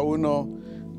[0.00, 0.48] uno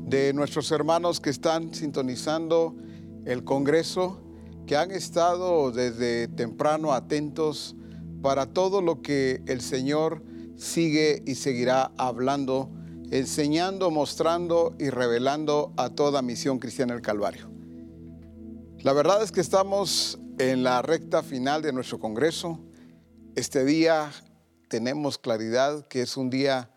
[0.06, 2.76] de nuestros hermanos que están sintonizando
[3.24, 4.20] el Congreso,
[4.66, 7.76] que han estado desde temprano atentos
[8.22, 10.22] para todo lo que el Señor
[10.56, 12.70] sigue y seguirá hablando,
[13.10, 17.50] enseñando, mostrando y revelando a toda misión cristiana del Calvario.
[18.82, 22.60] La verdad es que estamos en la recta final de nuestro Congreso.
[23.36, 24.10] Este día
[24.68, 26.70] tenemos claridad que es un día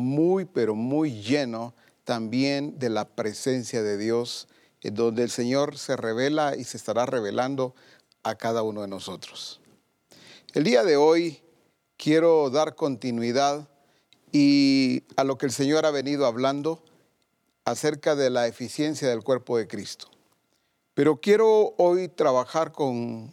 [0.00, 1.74] muy, pero muy lleno
[2.04, 4.48] también de la presencia de Dios,
[4.80, 7.74] en donde el Señor se revela y se estará revelando
[8.22, 9.60] a cada uno de nosotros.
[10.52, 11.40] El día de hoy
[11.96, 13.68] quiero dar continuidad
[14.32, 16.82] y a lo que el Señor ha venido hablando
[17.64, 20.08] acerca de la eficiencia del cuerpo de Cristo.
[20.94, 23.32] Pero quiero hoy trabajar con,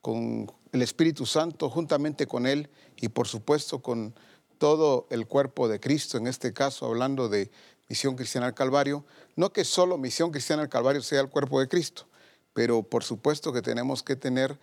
[0.00, 4.14] con el Espíritu Santo, juntamente con Él y por supuesto con
[4.60, 7.50] todo el cuerpo de Cristo, en este caso hablando de
[7.88, 11.66] Misión Cristiana al Calvario, no que solo Misión Cristiana al Calvario sea el cuerpo de
[11.66, 12.06] Cristo,
[12.52, 14.58] pero por supuesto que tenemos que tener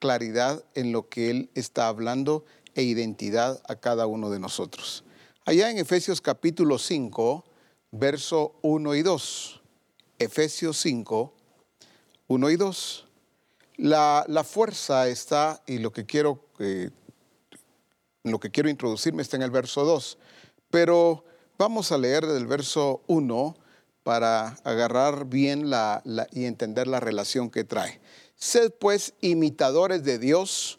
[0.00, 5.02] claridad en lo que Él está hablando e identidad a cada uno de nosotros.
[5.46, 7.42] Allá en Efesios capítulo 5,
[7.90, 9.62] verso 1 y 2.
[10.18, 11.32] Efesios 5,
[12.26, 13.06] 1 y 2.
[13.78, 16.90] La, la fuerza está, y lo que quiero eh,
[18.24, 20.18] lo que quiero introducirme está en el verso 2,
[20.70, 21.24] pero
[21.58, 23.56] vamos a leer del verso 1
[24.02, 26.02] para agarrar bien la,
[26.32, 28.00] y entender la relación que trae.
[28.36, 30.78] Sed pues imitadores de Dios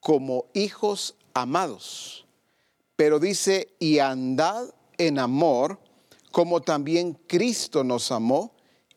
[0.00, 2.26] como hijos amados,
[2.96, 4.66] pero dice, y andad
[4.98, 5.78] en amor
[6.30, 8.52] como también Cristo nos amó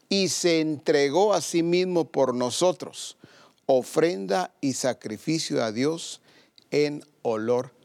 [0.09, 3.17] y se entregó a sí mismo por nosotros,
[3.65, 6.21] ofrenda y sacrificio a Dios
[6.71, 7.76] en olor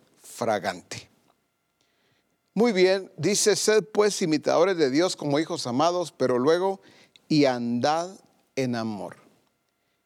[2.54, 6.80] Muy bien, dice, sed pues imitadores de Dios como hijos amados, pero luego,
[7.28, 8.10] y andad
[8.56, 9.16] en amor.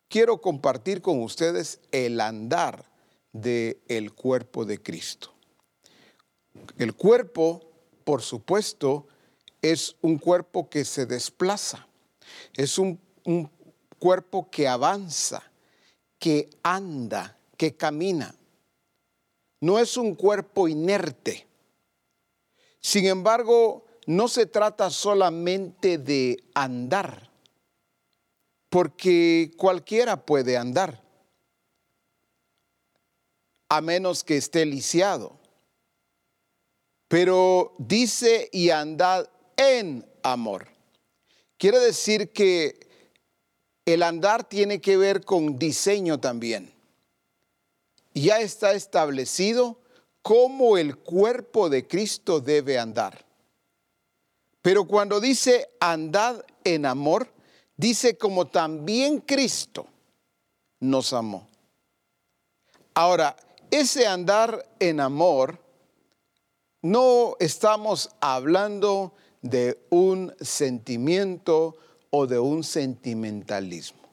[0.08, 2.84] Quiero compartir con ustedes el andar
[3.32, 5.34] del el cuerpo de Cristo.
[6.78, 7.68] El cuerpo,
[8.04, 9.08] por supuesto,
[9.60, 11.88] es un cuerpo que se desplaza,
[12.54, 13.00] es un
[13.98, 15.42] cuerpo que avanza,
[16.20, 18.36] que anda, que camina
[19.60, 21.46] no es un cuerpo inerte.
[22.80, 27.30] Sin embargo, no se trata solamente de andar,
[28.68, 31.02] porque cualquiera puede andar,
[33.68, 35.38] a menos que esté lisiado.
[37.08, 40.68] Pero dice y andad en amor.
[41.56, 42.86] Quiere decir que
[43.84, 46.75] el andar tiene que ver con diseño también
[48.22, 49.78] ya está establecido
[50.22, 53.24] cómo el cuerpo de Cristo debe andar.
[54.62, 57.28] Pero cuando dice andad en amor,
[57.76, 59.86] dice como también Cristo
[60.80, 61.46] nos amó.
[62.94, 63.36] Ahora,
[63.70, 65.58] ese andar en amor,
[66.80, 69.12] no estamos hablando
[69.42, 71.76] de un sentimiento
[72.10, 74.05] o de un sentimentalismo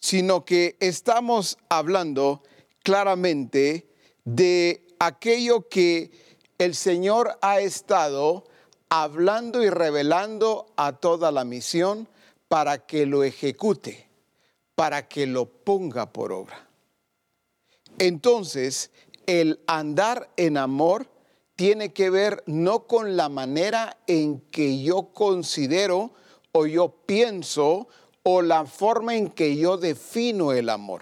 [0.00, 2.42] sino que estamos hablando
[2.82, 3.88] claramente
[4.24, 6.10] de aquello que
[6.58, 8.44] el Señor ha estado
[8.88, 12.08] hablando y revelando a toda la misión
[12.48, 14.08] para que lo ejecute,
[14.74, 16.68] para que lo ponga por obra.
[17.98, 18.90] Entonces,
[19.26, 21.10] el andar en amor
[21.54, 26.12] tiene que ver no con la manera en que yo considero
[26.52, 27.88] o yo pienso
[28.30, 31.00] o la forma en que yo defino el amor.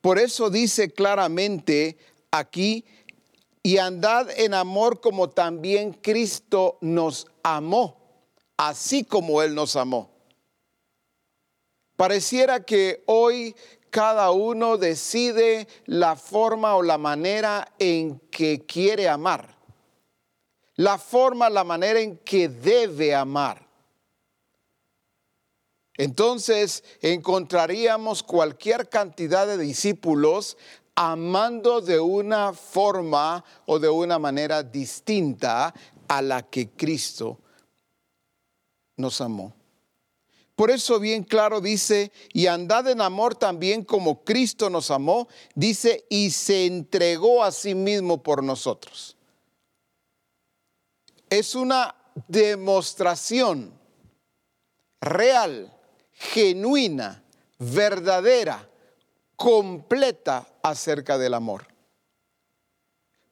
[0.00, 1.98] Por eso dice claramente
[2.30, 2.86] aquí,
[3.62, 7.98] y andad en amor como también Cristo nos amó,
[8.56, 10.10] así como Él nos amó.
[11.94, 13.54] Pareciera que hoy
[13.90, 19.58] cada uno decide la forma o la manera en que quiere amar,
[20.74, 23.67] la forma, la manera en que debe amar.
[25.98, 30.56] Entonces encontraríamos cualquier cantidad de discípulos
[30.94, 35.74] amando de una forma o de una manera distinta
[36.06, 37.38] a la que Cristo
[38.96, 39.54] nos amó.
[40.54, 46.04] Por eso bien claro dice, y andad en amor también como Cristo nos amó, dice,
[46.08, 49.16] y se entregó a sí mismo por nosotros.
[51.30, 51.94] Es una
[52.26, 53.72] demostración
[55.00, 55.77] real
[56.18, 57.22] genuina,
[57.58, 58.68] verdadera,
[59.36, 61.68] completa acerca del amor.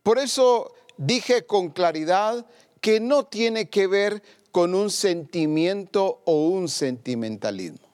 [0.03, 2.47] Por eso dije con claridad
[2.81, 4.23] que no tiene que ver
[4.53, 7.87] con un sentimiento o un sentimentalismo.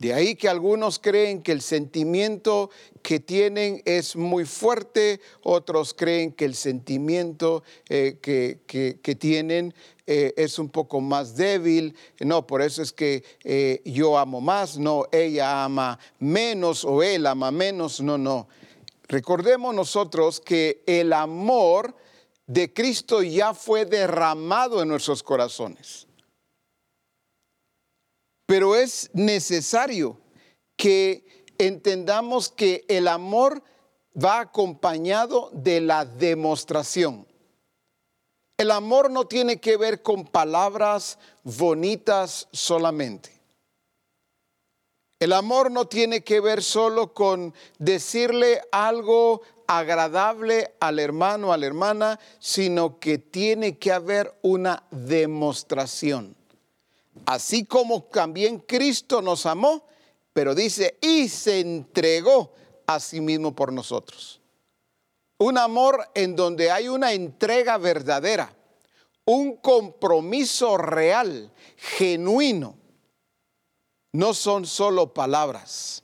[0.00, 2.70] De ahí que algunos creen que el sentimiento
[3.02, 9.74] que tienen es muy fuerte, otros creen que el sentimiento eh, que, tienen
[10.12, 11.94] eh, es un poco más débil.
[12.18, 17.28] No, por eso es que eh, yo amo más, no, ella ama menos o él
[17.28, 18.48] ama menos, no, no.
[19.06, 21.94] Recordemos nosotros que el amor
[22.48, 26.08] de Cristo ya fue derramado en nuestros corazones.
[28.46, 30.18] Pero es necesario
[30.76, 33.62] que entendamos que el amor
[34.12, 37.29] va acompañado de la demostración.
[38.60, 43.30] El amor no tiene que ver con palabras bonitas solamente.
[45.18, 51.66] El amor no tiene que ver solo con decirle algo agradable al hermano, a la
[51.66, 56.36] hermana, sino que tiene que haber una demostración
[57.26, 59.84] así como también Cristo nos amó,
[60.32, 62.52] pero dice, y se entregó
[62.86, 64.39] a sí mismo por nosotros.
[65.40, 68.54] Un amor en donde hay una entrega verdadera,
[69.24, 72.76] un compromiso real, genuino.
[74.12, 76.02] No son solo palabras.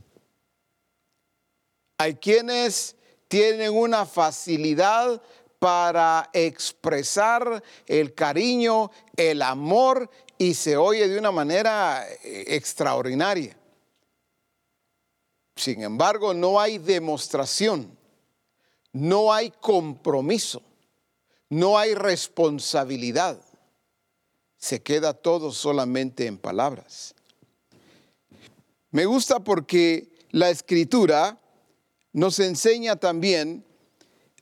[1.99, 2.97] Hay quienes
[3.29, 5.21] tienen una facilidad
[5.59, 13.55] para expresar el cariño, el amor y se oye de una manera eh, extraordinaria.
[15.57, 17.96] Sin embargo, no hay demostración,
[18.97, 20.63] no hay compromiso,
[21.51, 23.39] no hay responsabilidad.
[24.57, 27.15] Se queda todo solamente en palabras.
[28.91, 31.39] Me gusta porque la escritura
[32.15, 33.67] nos enseña también,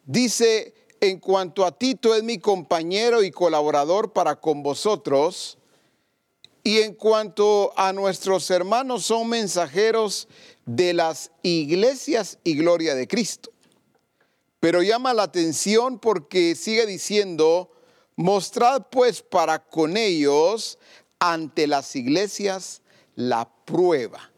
[0.04, 5.58] dice, en cuanto a Tito es mi compañero y colaborador para con vosotros,
[6.62, 10.28] y en cuanto a nuestros hermanos, son mensajeros
[10.64, 13.50] de las iglesias y gloria de Cristo.
[14.64, 17.70] Pero llama la atención porque sigue diciendo,
[18.16, 20.78] mostrad pues para con ellos
[21.18, 22.80] ante las iglesias
[23.14, 24.32] la prueba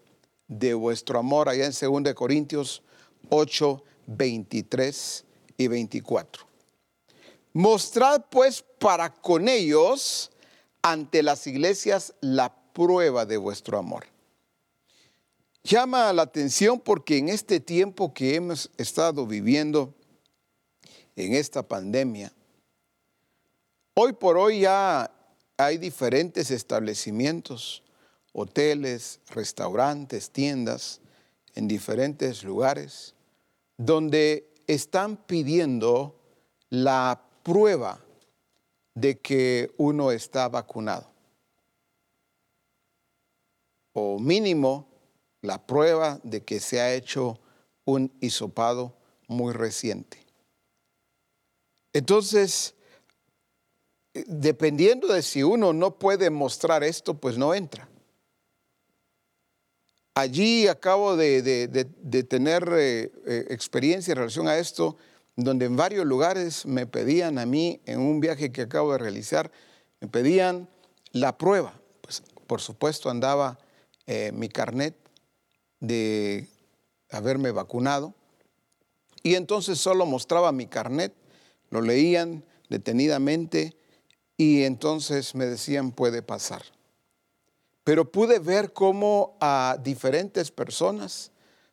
[0.48, 2.82] de vuestro amor, allá en 2 Corintios
[3.28, 5.24] 8, 23
[5.58, 6.44] y 24.
[7.52, 10.32] Mostrad pues para con ellos
[10.82, 14.06] ante las iglesias la prueba de vuestro amor.
[15.62, 19.95] Llama la atención porque en este tiempo que hemos estado viviendo,
[21.16, 22.32] en esta pandemia,
[23.94, 25.10] hoy por hoy ya
[25.56, 27.82] hay diferentes establecimientos,
[28.32, 31.00] hoteles, restaurantes, tiendas,
[31.54, 33.14] en diferentes lugares,
[33.78, 36.20] donde están pidiendo
[36.68, 37.98] la prueba
[38.94, 41.10] de que uno está vacunado.
[43.94, 44.86] O mínimo
[45.40, 47.38] la prueba de que se ha hecho
[47.86, 48.94] un hisopado
[49.28, 50.25] muy reciente.
[51.96, 52.74] Entonces,
[54.12, 57.88] dependiendo de si uno no puede mostrar esto, pues no entra.
[60.14, 64.98] Allí acabo de, tener eh, eh, experiencia en relación a esto
[65.36, 69.50] donde en varios lugares me pedían a mí, en un viaje que acabo de realizar,
[70.00, 70.68] me pedían
[71.12, 71.80] la prueba.
[72.02, 73.58] Pues por supuesto andaba
[74.06, 74.94] eh, mi carnet
[75.80, 76.46] de
[77.08, 78.12] haberme vacunado
[79.22, 81.14] y entonces solo mostraba mi carnet,
[81.70, 83.76] lo leían detenidamente
[84.36, 86.62] y entonces me decían puede pasar.
[87.84, 91.30] Pero pude ver cómo a diferentes personas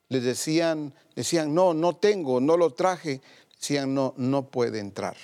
[0.09, 3.21] les decían, decían, no, no tengo, no lo traje,
[3.59, 5.17] decían, no, no puede entrar.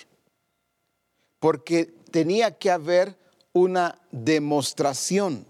[1.40, 3.18] Porque tenía que haber
[3.54, 5.46] una demostración,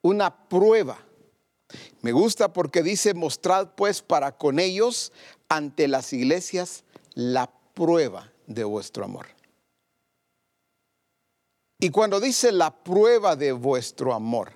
[0.00, 0.98] una prueba.
[2.00, 5.12] Me gusta porque dice, mostrad pues para con ellos
[5.48, 6.84] ante las iglesias
[7.18, 9.26] la prueba de vuestro amor.
[11.80, 14.52] Y cuando dice la prueba de vuestro amor,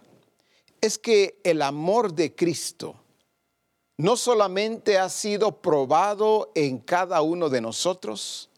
[0.81, 2.95] es que el amor de Cristo
[3.97, 8.49] no solamente ha sido probado en cada uno de nosotros,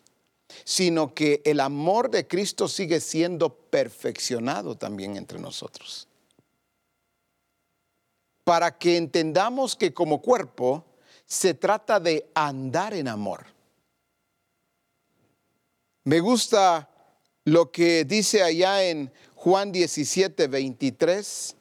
[0.65, 6.09] sino que el amor de Cristo sigue siendo perfeccionado también entre nosotros.
[8.45, 10.85] Para que entendamos que como cuerpo
[11.25, 13.54] se trata de andar en amor.
[16.05, 16.91] Me gusta
[17.45, 21.57] lo que dice allá en Juan 17, 23,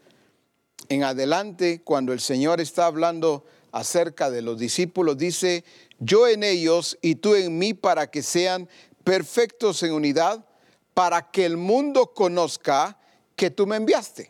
[0.89, 5.63] en adelante, cuando el Señor está hablando acerca de los discípulos, dice,
[5.99, 8.67] yo en ellos y tú en mí para que sean
[9.05, 10.45] perfectos en unidad,
[10.93, 12.99] para que el mundo conozca
[13.37, 14.29] que tú me enviaste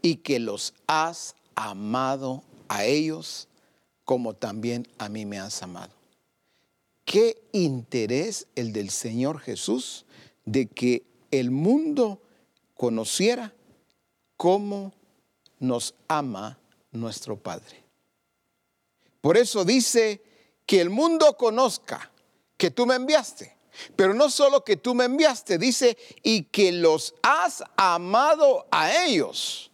[0.00, 3.46] y que los has amado a ellos
[4.06, 5.97] como también a mí me has amado.
[7.08, 10.04] ¿Qué interés el del Señor Jesús
[10.44, 12.20] de que el mundo
[12.74, 13.54] conociera
[14.36, 14.92] cómo
[15.58, 16.58] nos ama
[16.92, 17.82] nuestro Padre?
[19.22, 20.22] Por eso dice
[20.66, 22.12] que el mundo conozca
[22.58, 23.56] que tú me enviaste.
[23.96, 29.70] Pero no solo que tú me enviaste, dice, y que los has amado a ellos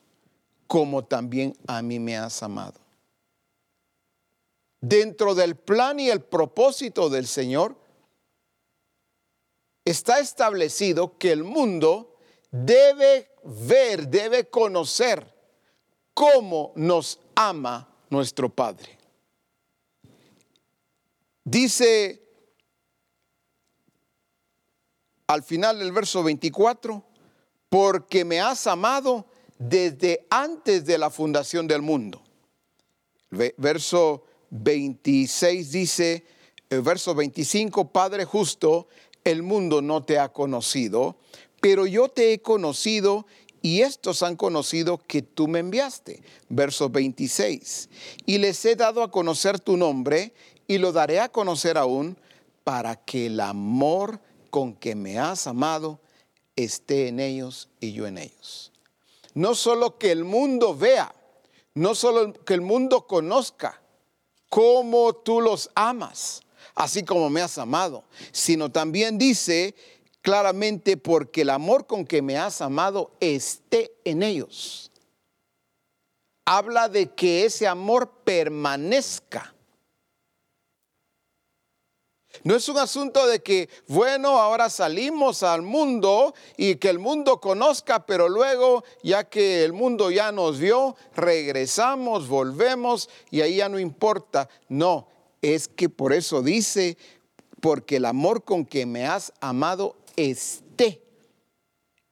[0.68, 2.83] como también a mí me has amado.
[4.86, 7.74] Dentro del plan y el propósito del Señor
[9.82, 12.18] está establecido que el mundo
[12.50, 15.34] debe ver, debe conocer
[16.12, 18.98] cómo nos ama nuestro Padre.
[21.44, 22.22] Dice
[25.26, 27.02] al final del verso 24,
[27.70, 29.24] porque me has amado
[29.58, 32.22] desde antes de la fundación del mundo.
[33.30, 36.24] Verso 26 dice,
[36.70, 38.88] el verso 25, Padre justo,
[39.24, 41.16] el mundo no te ha conocido,
[41.60, 43.26] pero yo te he conocido
[43.62, 46.22] y estos han conocido que tú me enviaste.
[46.48, 47.88] Verso 26,
[48.26, 50.32] y les he dado a conocer tu nombre
[50.66, 52.16] y lo daré a conocer aún
[52.62, 54.20] para que el amor
[54.50, 56.00] con que me has amado
[56.54, 58.70] esté en ellos y yo en ellos
[59.34, 61.14] no solo que el mundo vea,
[61.74, 63.80] no solo que el mundo conozca
[64.54, 66.40] cómo tú los amas,
[66.76, 69.74] así como me has amado, sino también dice
[70.22, 74.92] claramente porque el amor con que me has amado esté en ellos.
[76.44, 79.53] Habla de que ese amor permanezca
[82.42, 87.40] no es un asunto de que, bueno, ahora salimos al mundo y que el mundo
[87.40, 93.68] conozca, pero luego, ya que el mundo ya nos vio, regresamos, volvemos y ahí ya
[93.68, 94.48] no importa.
[94.68, 95.08] No,
[95.40, 96.98] es que por eso dice,
[97.60, 101.02] porque el amor con que me has amado esté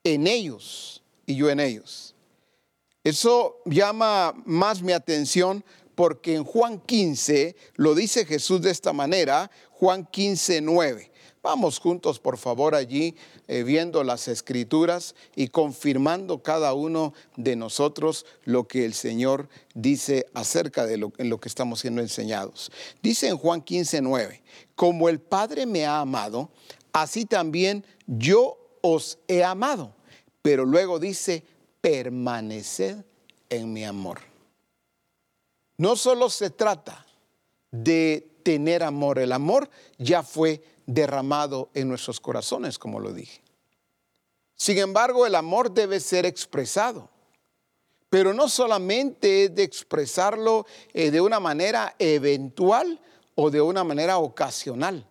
[0.05, 2.14] en ellos y yo en ellos.
[3.05, 5.64] Eso llama más mi atención
[5.95, 9.50] porque en Juan 15 lo dice Jesús de esta manera,
[9.83, 11.11] Juan 15, 9.
[11.43, 13.17] Vamos juntos, por favor, allí
[13.49, 20.27] eh, viendo las escrituras y confirmando cada uno de nosotros lo que el Señor dice
[20.35, 22.71] acerca de lo, en lo que estamos siendo enseñados.
[23.03, 24.41] Dice en Juan 15, 9,
[24.77, 26.51] como el Padre me ha amado,
[26.93, 29.97] así también yo os he amado.
[30.43, 31.43] Pero luego dice,
[31.81, 32.99] permaneced
[33.51, 34.21] en mi amor.
[35.77, 37.05] No solo se trata
[37.73, 43.40] de tener amor, el amor ya fue derramado en nuestros corazones, como lo dije.
[44.54, 47.08] Sin embargo, el amor debe ser expresado,
[48.11, 53.00] pero no solamente es de expresarlo eh, de una manera eventual
[53.34, 55.08] o de una manera ocasional.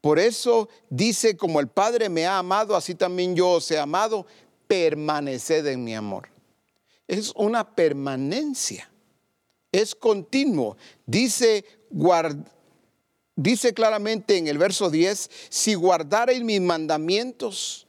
[0.00, 4.26] Por eso dice, como el Padre me ha amado, así también yo os he amado,
[4.66, 6.28] permaneced en mi amor.
[7.06, 8.90] Es una permanencia
[9.72, 10.76] es continuo.
[11.06, 11.64] Dice,
[13.42, 17.86] dice claramente en el verso 10, si guardareis mis mandamientos,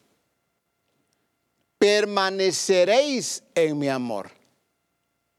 [1.78, 4.32] permaneceréis en mi amor.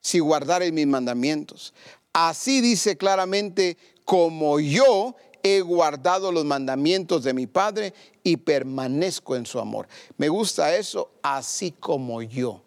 [0.00, 1.72] Si guardareis mis mandamientos.
[2.12, 9.46] Así dice claramente, como yo he guardado los mandamientos de mi Padre y permanezco en
[9.46, 9.88] su amor.
[10.18, 12.62] Me gusta eso, así como yo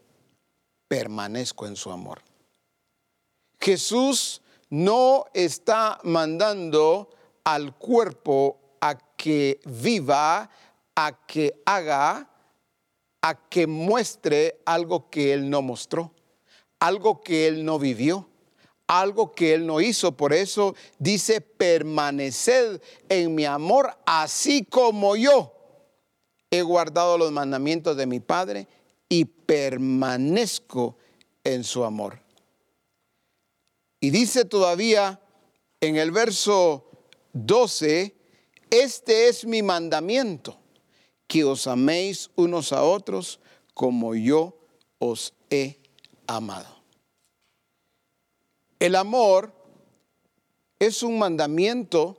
[0.88, 2.22] permanezco en su amor.
[3.60, 7.10] Jesús no está mandando
[7.46, 10.50] al cuerpo a que viva,
[10.96, 12.30] a que haga,
[13.22, 16.14] a que muestre algo que él no mostró,
[16.80, 18.28] algo que él no vivió,
[18.88, 20.18] algo que él no hizo.
[20.18, 25.54] Por eso dice, permaneced en mi amor, así como yo
[26.52, 28.68] he guardado los mandamientos de mi Padre
[29.10, 30.98] y permanezco
[31.44, 32.20] en su amor.
[34.00, 35.20] Y dice todavía
[35.82, 36.95] en el verso
[37.36, 38.16] 12,
[38.70, 40.58] este es mi mandamiento,
[41.28, 43.42] que os améis unos a otros
[43.74, 44.58] como yo
[45.00, 45.78] os he
[46.28, 46.82] amado.
[48.80, 49.54] El amor
[50.80, 52.18] es un mandamiento,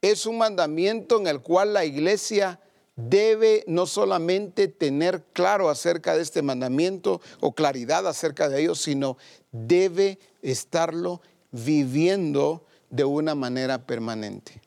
[0.00, 2.60] es un mandamiento en el cual la iglesia
[2.94, 9.16] debe no solamente tener claro acerca de este mandamiento o claridad acerca de ello, sino
[9.50, 11.20] debe estarlo
[11.50, 14.60] viviendo de una manera permanente.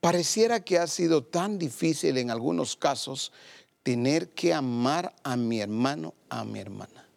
[0.00, 3.32] Pareciera que ha sido tan difícil en algunos casos
[3.82, 7.08] tener que amar a mi hermano, a mi hermana.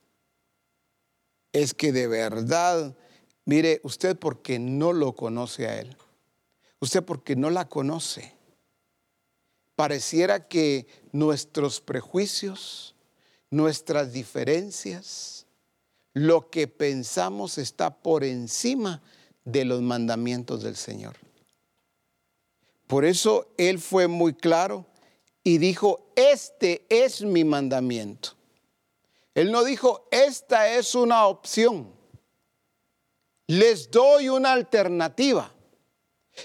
[1.53, 2.95] Es que de verdad,
[3.45, 5.95] mire, usted porque no lo conoce a él,
[6.79, 8.33] usted porque no la conoce,
[9.75, 12.95] pareciera que nuestros prejuicios,
[13.49, 15.45] nuestras diferencias,
[16.13, 21.15] lo que pensamos está por encima de los mandamientos del Señor.
[22.87, 24.85] Por eso Él fue muy claro
[25.43, 28.31] y dijo, este es mi mandamiento.
[29.33, 31.91] Él no dijo, esta es una opción.
[33.47, 35.53] Les doy una alternativa.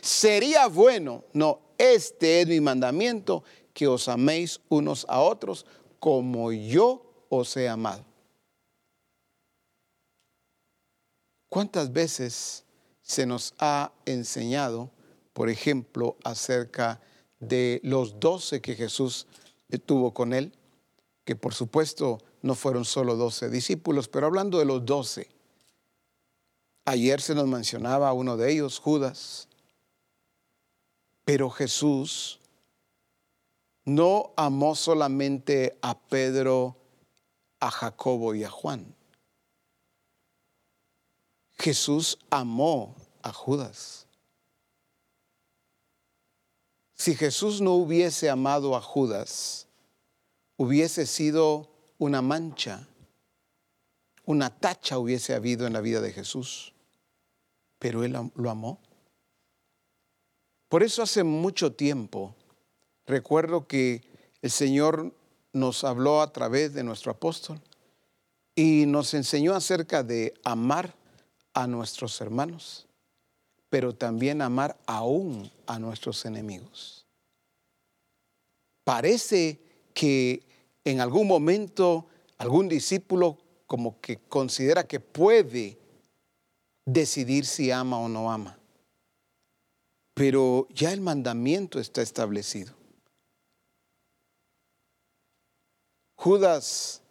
[0.01, 5.67] Sería bueno, no, este es mi mandamiento, que os améis unos a otros
[5.99, 8.05] como yo os he amado.
[11.49, 12.66] ¿Cuántas veces
[13.07, 14.91] se nos ha enseñado,
[15.33, 17.01] por ejemplo, acerca
[17.39, 19.29] de los doce que Jesús
[19.87, 20.53] tuvo con él?
[21.25, 25.29] Que por supuesto no fueron solo doce discípulos, pero hablando de los doce,
[26.85, 29.49] ayer se nos mencionaba uno de ellos, Judas,
[31.25, 32.41] pero Jesús
[33.85, 36.77] no amó solamente a Pedro,
[37.61, 38.96] a Jacobo y a Juan.
[41.59, 44.07] Jesús amó a Judas.
[46.95, 49.67] Si Jesús no hubiese amado a Judas,
[50.57, 52.87] hubiese sido una mancha,
[54.25, 56.73] una tacha hubiese habido en la vida de Jesús.
[57.79, 58.81] Pero Él lo amó.
[60.69, 62.35] Por eso hace mucho tiempo
[63.07, 64.03] recuerdo que
[64.43, 65.15] el Señor
[65.53, 67.61] nos habló a través de nuestro apóstol
[68.55, 70.95] y nos enseñó acerca de amar
[71.57, 72.87] a nuestros hermanos,
[73.69, 77.05] pero también amar aún a nuestros enemigos.
[78.85, 79.59] Parece
[79.93, 80.45] que
[80.85, 82.07] en algún momento
[82.39, 85.77] algún discípulo como que considera que puede
[86.85, 88.57] decidir si ama o no ama
[90.17, 92.73] pero ya el mandamiento está establecido.
[96.15, 97.03] Judas,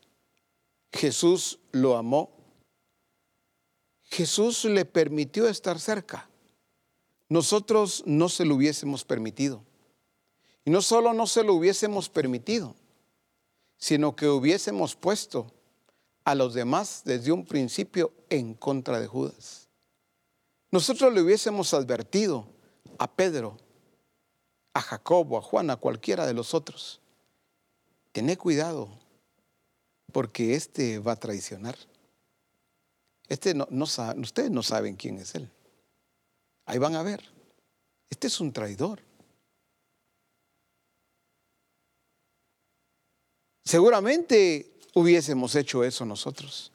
[0.91, 2.34] Jesús lo amó.
[4.05, 6.29] Jesús le permitió estar cerca.
[7.27, 9.63] Nosotros no se lo hubiésemos permitido.
[10.63, 12.75] Y no solo no se lo hubiésemos permitido,
[13.77, 15.51] sino que hubiésemos puesto
[16.23, 19.69] a los demás desde un principio en contra de Judas.
[20.71, 22.47] Nosotros le hubiésemos advertido
[22.97, 23.57] a Pedro,
[24.73, 26.99] a Jacobo, a Juan, a cualquiera de los otros,
[28.11, 28.89] tened cuidado,
[30.11, 31.77] porque este va a traicionar.
[33.27, 35.49] Este no, no ustedes no saben quién es él.
[36.65, 37.23] Ahí van a ver.
[38.09, 39.01] Este es un traidor.
[43.63, 46.71] Seguramente hubiésemos hecho eso nosotros.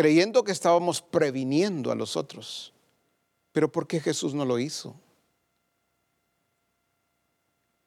[0.00, 2.72] creyendo que estábamos previniendo a los otros.
[3.52, 4.98] Pero ¿por qué Jesús no lo hizo?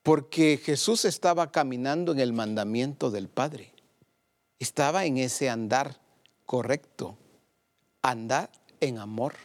[0.03, 3.72] Porque Jesús estaba caminando en el mandamiento del Padre.
[4.63, 5.99] Estaba en ese andar
[6.45, 7.17] correcto,
[8.01, 8.49] andar
[8.79, 9.35] en amor.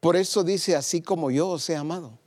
[0.00, 2.18] Por eso dice, así como yo os he amado,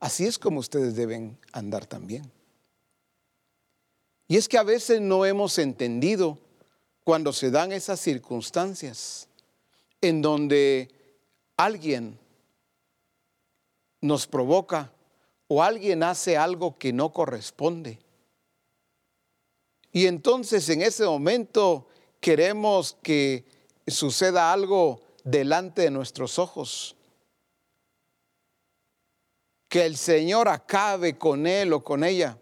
[0.00, 2.28] así es como ustedes deben andar también.
[4.26, 6.40] Y es que a veces no hemos entendido
[7.04, 9.28] cuando se dan esas circunstancias
[10.00, 10.90] en donde
[11.56, 12.18] alguien
[14.00, 14.90] nos provoca
[15.46, 18.00] o alguien hace algo que no corresponde.
[19.92, 21.86] Y entonces en ese momento
[22.18, 23.44] queremos que
[23.86, 26.96] suceda algo delante de nuestros ojos.
[29.68, 32.38] Que el Señor acabe con él o con ella.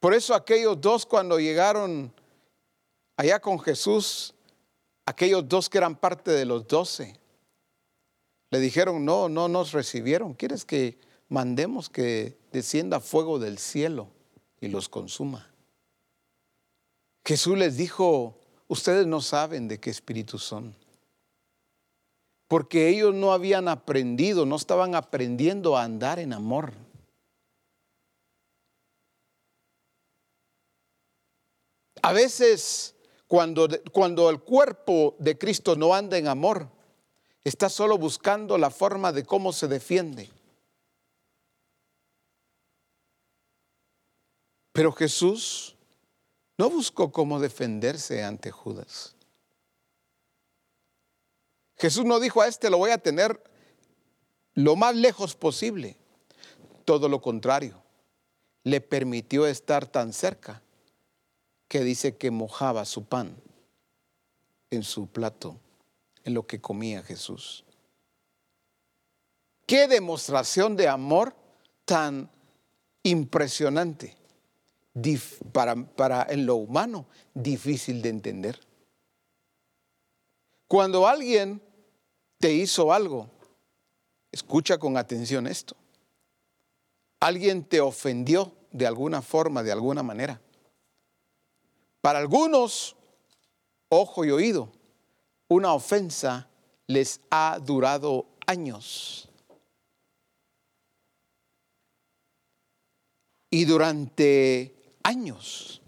[0.00, 2.12] Por eso aquellos dos cuando llegaron
[3.16, 4.34] allá con Jesús,
[5.04, 7.18] aquellos dos que eran parte de los doce,
[8.50, 10.34] le dijeron, no, no nos recibieron.
[10.34, 14.08] ¿Quieres que mandemos que descienda fuego del cielo
[14.62, 15.46] y los consuma?
[17.24, 20.74] Jesús les dijo, ustedes no saben de qué espíritu son.
[22.48, 26.72] Porque ellos no habían aprendido, no estaban aprendiendo a andar en amor.
[32.02, 32.94] A veces
[33.26, 36.68] cuando, cuando el cuerpo de Cristo no anda en amor,
[37.44, 40.30] Está solo buscando la forma de cómo se defiende.
[44.72, 45.76] Pero Jesús
[46.56, 49.14] no buscó cómo defenderse ante Judas.
[51.76, 53.42] Jesús no dijo a este lo voy a tener
[54.54, 55.96] lo más lejos posible.
[56.84, 57.82] Todo lo contrario,
[58.64, 60.62] le permitió estar tan cerca
[61.68, 63.36] que dice que mojaba su pan
[64.70, 65.58] en su plato,
[66.24, 67.64] en lo que comía Jesús.
[69.66, 71.34] Qué demostración de amor
[71.84, 72.30] tan
[73.02, 74.16] impresionante
[75.52, 78.60] para, para en lo humano difícil de entender.
[80.68, 81.62] Cuando alguien
[82.38, 83.28] te hizo algo,
[84.30, 85.76] escucha con atención esto.
[87.20, 90.40] Alguien te ofendió de alguna forma, de alguna manera.
[92.00, 92.96] Para algunos,
[93.88, 94.72] ojo y oído,
[95.48, 96.48] una ofensa
[96.86, 99.28] les ha durado años.
[103.50, 105.82] Y durante años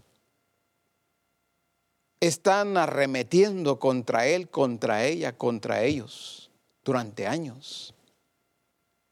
[2.20, 6.50] están arremetiendo contra él, contra ella, contra ellos,
[6.82, 7.94] durante años,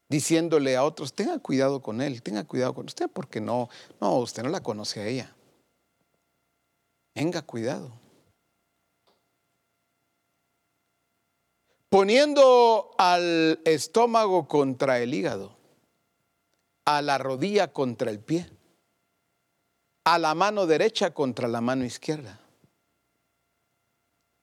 [0.09, 4.43] diciéndole a otros, tenga cuidado con él, tenga cuidado con usted, porque no, no, usted
[4.43, 5.35] no la conoce a ella.
[7.13, 7.91] Tenga cuidado.
[11.89, 15.55] Poniendo al estómago contra el hígado,
[16.85, 18.49] a la rodilla contra el pie
[20.03, 22.39] a la mano derecha contra la mano izquierda.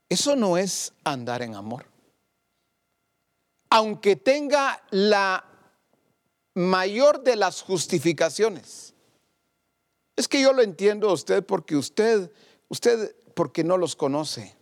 [0.08, 1.86] Eso no es andar en amor.
[3.70, 5.44] Aunque tenga la
[6.54, 8.94] mayor de las justificaciones.
[10.16, 12.32] Es que yo lo entiendo a usted porque usted,
[12.68, 14.56] usted porque no los conoce.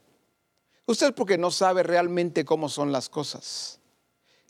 [0.86, 3.77] Usted porque no sabe realmente cómo son las cosas.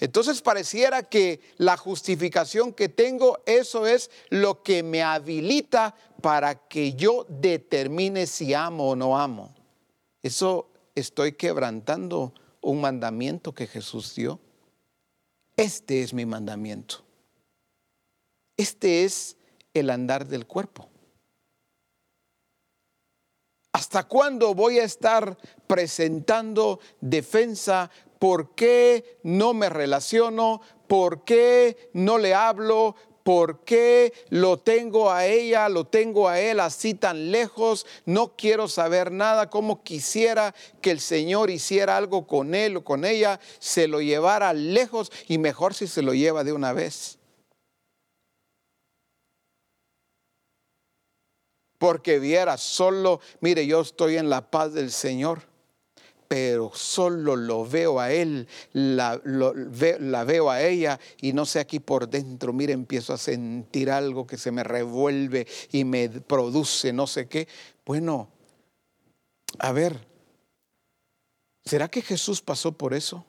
[0.01, 6.95] Entonces pareciera que la justificación que tengo, eso es lo que me habilita para que
[6.95, 9.55] yo determine si amo o no amo.
[10.23, 14.39] Eso estoy quebrantando un mandamiento que Jesús dio.
[15.57, 17.05] Este es mi mandamiento.
[18.57, 19.37] Este es
[19.75, 20.89] el andar del cuerpo.
[23.73, 30.61] ¿Hasta cuándo voy a estar presentando defensa ¿Por qué no me relaciono?
[30.87, 32.97] ¿Por qué no le hablo?
[33.23, 37.85] ¿Por qué lo tengo a ella, lo tengo a él así tan lejos?
[38.07, 39.51] No quiero saber nada.
[39.51, 44.55] Como quisiera que el Señor hiciera algo con él o con ella, se lo llevara
[44.55, 47.19] lejos y mejor si se lo lleva de una vez.
[51.77, 55.48] Porque viera solo, mire, yo estoy en la paz del Señor
[56.29, 61.81] pero solo lo veo a él, la, la, veo a ella y no sé aquí
[61.81, 67.07] por dentro, mire, empiezo a sentir algo que se me revuelve y me produce no
[67.07, 67.49] sé qué.
[67.87, 68.29] Bueno,
[69.59, 70.07] a ver,
[71.65, 73.25] ¿será que Jesús pasó por eso?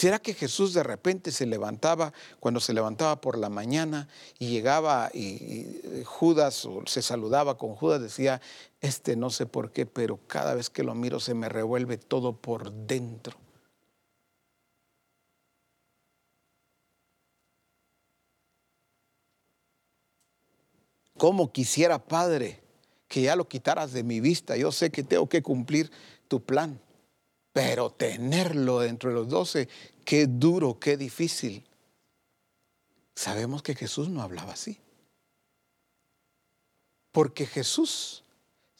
[0.00, 4.08] ¿Será que Jesús de repente se levantaba, cuando se levantaba por la mañana
[4.38, 8.40] y llegaba y, Judas o se saludaba con Judas, decía,
[8.80, 12.32] este no sé por qué, pero cada vez que lo miro se me revuelve todo
[12.32, 13.36] por dentro?
[21.18, 22.62] ¿Cómo quisiera, Padre,
[23.06, 24.56] que ya lo quitaras de mi vista?
[24.56, 25.90] Yo sé que tengo que cumplir
[26.26, 26.80] tu plan.
[27.52, 29.68] Pero tenerlo dentro de los doce,
[30.04, 31.64] qué duro, qué difícil.
[33.14, 34.78] Sabemos que Jesús no hablaba así.
[37.12, 38.24] Porque Jesús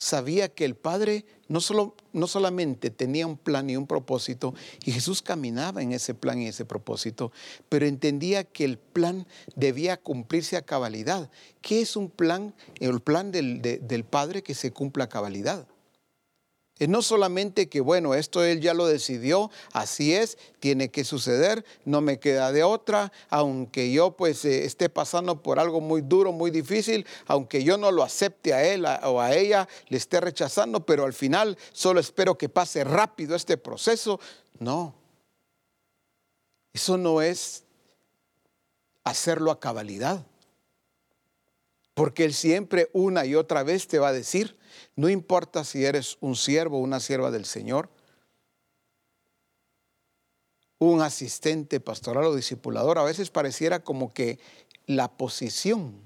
[0.01, 4.55] sabía que el Padre no, solo, no solamente tenía un plan y un propósito,
[4.85, 7.33] y Jesús caminaba en ese plan y ese propósito,
[7.69, 11.31] pero entendía que el plan debía cumplirse a cabalidad.
[11.61, 12.55] ¿Qué es un plan?
[12.79, 15.67] El plan del, del Padre que se cumpla a cabalidad.
[16.81, 21.63] Es no solamente que, bueno, esto él ya lo decidió, así es, tiene que suceder,
[21.85, 26.33] no me queda de otra, aunque yo pues eh, esté pasando por algo muy duro,
[26.33, 30.87] muy difícil, aunque yo no lo acepte a él o a ella, le esté rechazando,
[30.87, 34.19] pero al final solo espero que pase rápido este proceso.
[34.59, 34.95] No,
[36.73, 37.65] eso no es
[39.05, 40.25] hacerlo a cabalidad.
[42.01, 44.57] Porque Él siempre una y otra vez te va a decir,
[44.97, 47.91] no importa si eres un siervo o una sierva del Señor,
[50.79, 54.39] un asistente pastoral o discipulador, a veces pareciera como que
[54.87, 56.01] la posición,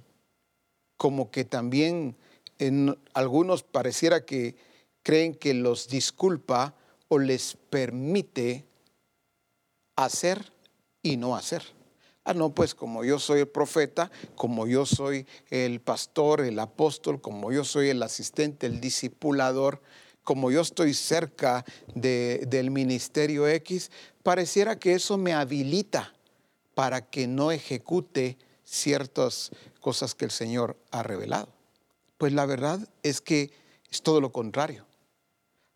[0.97, 2.17] como que también
[2.59, 4.57] en algunos pareciera que
[5.05, 6.75] creen que los disculpa
[7.07, 8.65] o les permite
[9.95, 10.53] hacer
[11.05, 11.63] y no hacer.
[12.25, 17.21] Ah, no, pues como yo soy el profeta, como yo soy el pastor, el apóstol,
[17.21, 19.83] como yo soy el asistente, el discipulador,
[20.23, 23.91] como yo estoy cerca del ministerio X,
[24.23, 26.15] pareciera que eso me habilita
[26.75, 31.49] para que no ejecute ciertas cosas que el Señor ha revelado.
[32.17, 33.53] Pues la verdad es que
[33.91, 34.87] es todo lo contrario.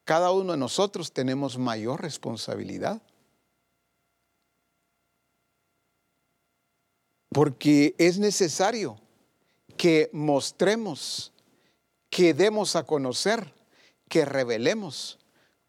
[0.05, 3.03] Cada uno de nosotros tenemos mayor responsabilidad.
[7.31, 8.99] Porque es necesario
[9.77, 11.33] que mostremos,
[12.11, 13.55] que demos a conocer,
[14.09, 15.19] que revelemos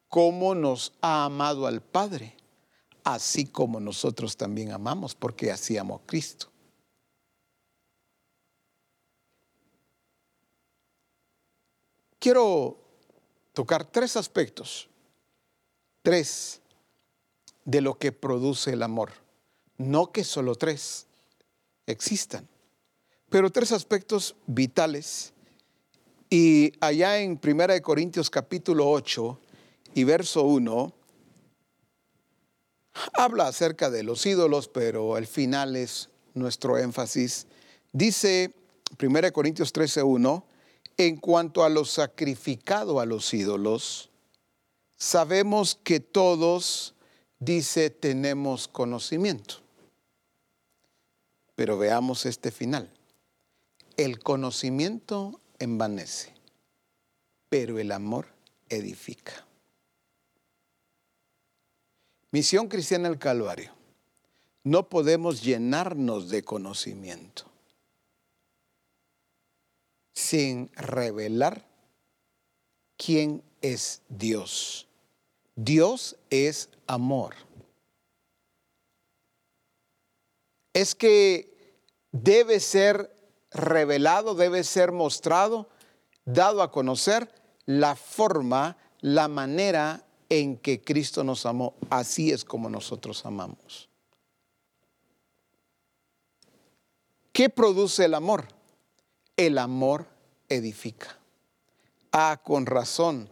[0.08, 2.36] cómo nos ha amado al Padre,
[3.04, 6.50] así como nosotros también amamos, porque así amó Cristo.
[12.18, 12.78] Quiero
[13.54, 14.90] tocar tres aspectos,
[16.02, 16.62] tres
[17.64, 19.12] de lo que produce el amor.
[19.78, 21.08] No que solo tres
[21.92, 22.48] existan,
[23.30, 25.34] pero tres aspectos vitales.
[26.30, 29.40] Y allá en 1 Corintios capítulo 8
[29.96, 30.94] y verso 1,
[33.14, 37.48] habla acerca de los ídolos, pero el final es nuestro énfasis.
[37.92, 38.54] Dice
[39.02, 40.46] 1 Corintios 13, 1,
[40.98, 44.10] en cuanto a lo sacrificado a los ídolos,
[44.98, 46.94] sabemos que todos,
[47.40, 49.69] dice, tenemos conocimiento.
[51.60, 52.90] Pero veamos este final.
[53.98, 56.34] El conocimiento envanece,
[57.50, 58.28] pero el amor
[58.70, 59.46] edifica.
[62.32, 63.74] Misión Cristiana del Calvario.
[64.64, 67.44] No podemos llenarnos de conocimiento
[70.14, 71.68] sin revelar
[72.96, 74.88] quién es Dios.
[75.58, 77.36] Dios es amor.
[80.80, 81.76] Es que
[82.12, 83.14] debe ser
[83.52, 85.70] revelado, debe ser mostrado,
[86.26, 87.34] dado a conocer
[87.66, 91.76] la forma, la manera en que Cristo nos amó.
[91.90, 93.90] Así es como nosotros amamos.
[97.32, 98.48] ¿Qué produce el amor?
[99.40, 100.06] el amor
[100.50, 101.18] edifica.
[102.12, 103.30] Ah, con razón.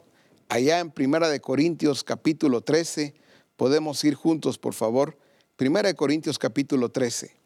[0.48, 3.14] Allá en Primera de Corintios capítulo 13,
[3.58, 5.18] podemos ir juntos, por favor.
[5.58, 7.37] Primera de Corintios capítulo 13.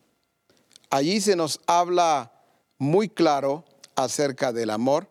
[0.92, 2.32] Allí se nos habla
[2.78, 5.08] muy claro acerca del amor,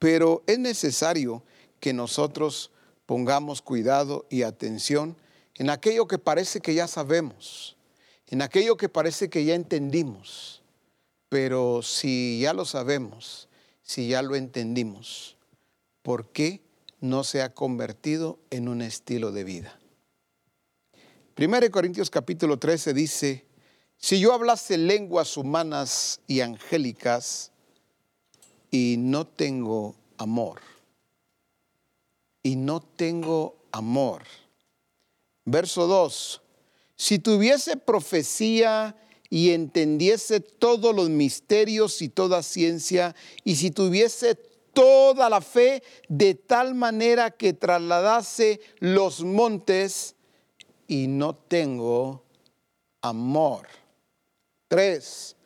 [0.00, 1.44] pero es necesario
[1.78, 2.72] que nosotros
[3.06, 5.16] pongamos cuidado y atención
[5.54, 7.76] en aquello que parece que ya sabemos,
[8.26, 10.58] en aquello que parece que ya entendimos
[11.28, 13.48] pero si ya lo sabemos,
[13.82, 15.36] si ya lo entendimos,
[16.02, 16.62] ¿por qué
[17.00, 19.78] no se ha convertido en un estilo de vida?
[21.38, 23.44] 1 Corintios capítulo 13 dice,
[23.98, 27.52] si yo hablase lenguas humanas y angélicas
[28.70, 30.60] y no tengo amor,
[32.42, 34.22] y no tengo amor.
[35.44, 36.40] Verso 2,
[36.96, 38.96] si tuviese profecía
[39.30, 44.34] y entendiese todos los misterios y toda ciencia, y si tuviese
[44.72, 50.14] toda la fe de tal manera que trasladase los montes,
[50.88, 52.24] y no tengo
[53.02, 53.68] amor.
[54.68, 55.36] Tres,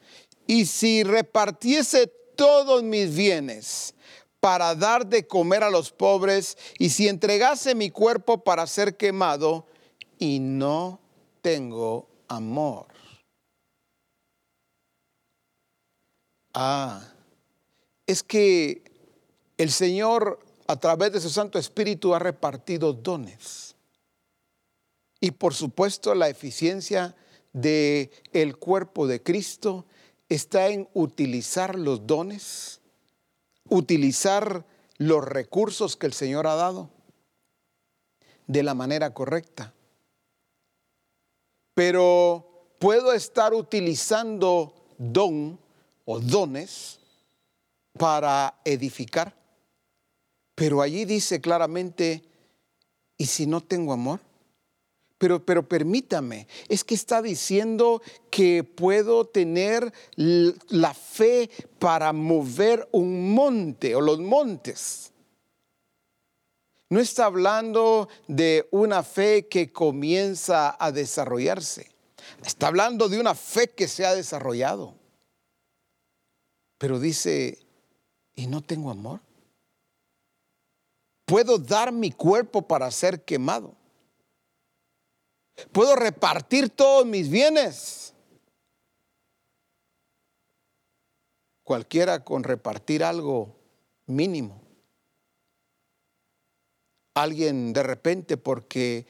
[0.46, 3.94] y si repartiese todos mis bienes
[4.40, 9.66] para dar de comer a los pobres, y si entregase mi cuerpo para ser quemado,
[10.18, 11.00] y no
[11.40, 12.92] tengo amor
[16.54, 17.00] Ah,
[18.06, 18.82] es que
[19.56, 23.74] el Señor a través de su Santo Espíritu ha repartido dones.
[25.20, 27.14] Y por supuesto la eficiencia
[27.52, 29.84] del el cuerpo de Cristo
[30.28, 32.80] está en utilizar los dones,
[33.68, 34.64] utilizar
[34.98, 36.90] los recursos que el Señor ha dado
[38.46, 39.72] de la manera correcta.
[41.74, 45.58] Pero puedo estar utilizando don
[46.04, 46.98] o dones
[47.98, 49.34] para edificar.
[50.54, 52.22] Pero allí dice claramente,
[53.16, 54.20] ¿y si no tengo amor?
[55.22, 63.32] Pero, pero permítame, es que está diciendo que puedo tener la fe para mover un
[63.32, 65.12] monte o los montes.
[66.90, 71.92] No está hablando de una fe que comienza a desarrollarse.
[72.44, 74.96] Está hablando de una fe que se ha desarrollado.
[76.78, 77.64] Pero dice,
[78.34, 79.20] ¿y no tengo amor?
[81.26, 83.76] Puedo dar mi cuerpo para ser quemado.
[85.72, 88.14] Puedo repartir todos mis bienes.
[91.62, 93.56] Cualquiera con repartir algo
[94.06, 94.60] mínimo.
[97.14, 99.06] Alguien de repente porque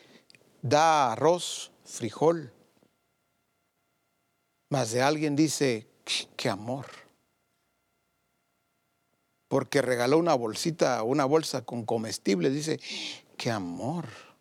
[0.61, 2.53] da arroz, frijol.
[4.69, 5.87] Más de alguien dice,
[6.37, 6.87] qué amor.
[9.49, 12.81] Porque regaló una bolsita, una bolsa con comestibles, dice,
[13.37, 14.32] qué amor.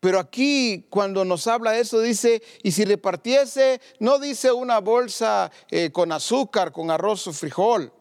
[0.00, 5.90] Pero aquí cuando nos habla eso dice, y si repartiese, no dice una bolsa eh,
[5.90, 7.92] con azúcar, con arroz o frijol.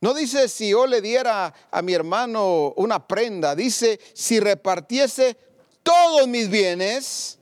[0.00, 5.36] No dice si yo le diera a mi hermano una prenda, dice si repartiese
[5.82, 7.38] todos mis bienes,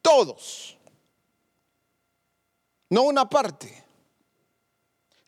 [0.00, 0.78] todos.
[2.90, 3.84] No una parte,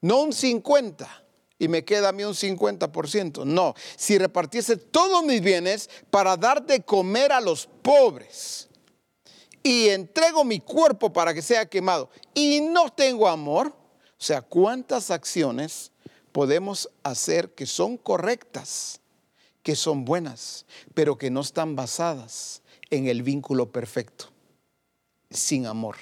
[0.01, 1.20] no un 50
[1.61, 3.45] y me queda a mí un 50%.
[3.45, 8.69] No, si repartiese todos mis bienes para dar de comer a los pobres
[9.63, 15.13] y entrego mi cuerpo para que sea quemado y no tengo amor, o sea, ¿cuántas
[15.13, 15.93] acciones
[16.33, 19.01] podemos hacer que son correctas,
[19.63, 24.27] que son buenas, pero que no están basadas en el vínculo perfecto,
[25.31, 25.97] sin amor.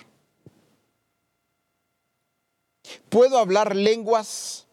[3.09, 4.68] Puedo hablar lenguas,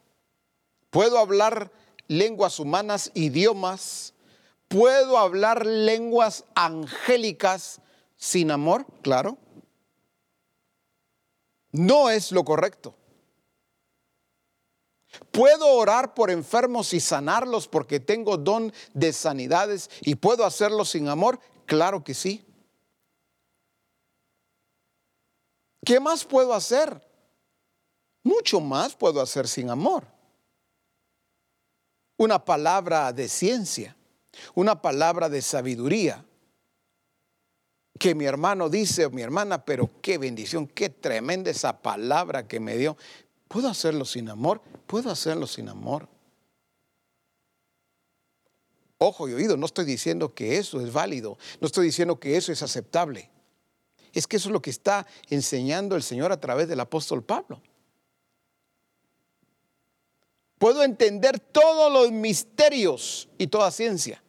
[0.95, 1.73] puedo hablar
[2.07, 4.13] lenguas humanas, idiomas,
[4.69, 7.81] puedo hablar lenguas angélicas
[8.15, 9.37] sin amor, claro.
[11.73, 12.95] No es lo correcto.
[15.31, 21.09] ¿Puedo orar por enfermos y sanarlos porque tengo don de sanidades y puedo hacerlo sin
[21.09, 21.41] amor?
[21.65, 22.45] Claro que sí.
[25.83, 27.05] ¿Qué más puedo hacer?
[28.23, 30.14] Mucho más puedo hacer sin amor.
[32.17, 33.95] Una palabra de ciencia,
[34.53, 36.25] una palabra de sabiduría,
[37.97, 42.59] que mi hermano dice o mi hermana, pero qué bendición, qué tremenda esa palabra que
[42.59, 42.97] me dio.
[43.47, 44.61] ¿Puedo hacerlo sin amor?
[44.85, 46.09] Puedo hacerlo sin amor.
[48.97, 52.51] Ojo y oído, no estoy diciendo que eso es válido, no estoy diciendo que eso
[52.51, 53.29] es aceptable.
[54.13, 57.61] Es que eso es lo que está enseñando el Señor a través del apóstol Pablo.
[60.65, 64.23] Puedo entender todos los misterios y toda ciencia.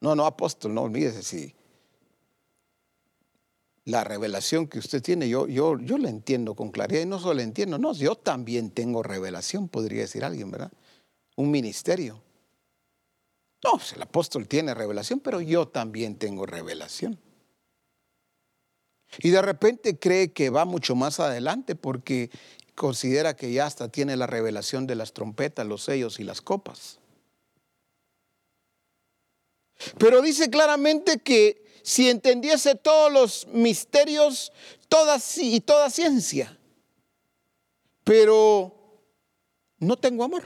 [0.00, 1.52] No, no, apóstol, no olvídese si
[3.86, 7.34] la revelación que usted tiene, yo, yo, yo la entiendo con claridad y no solo
[7.34, 10.70] la entiendo, no, yo también tengo revelación, podría decir alguien, ¿verdad?
[11.34, 12.22] Un ministerio.
[13.64, 17.18] No, pues el apóstol tiene revelación, pero yo también tengo revelación.
[19.18, 22.30] Y de repente cree que va mucho más adelante porque
[22.76, 27.00] considera que ya hasta tiene la revelación de las trompetas, los sellos y las copas.
[29.98, 34.52] Pero dice claramente que si entendiese todos los misterios
[34.88, 36.58] toda, y toda ciencia,
[38.04, 39.02] pero
[39.78, 40.44] no tengo amor.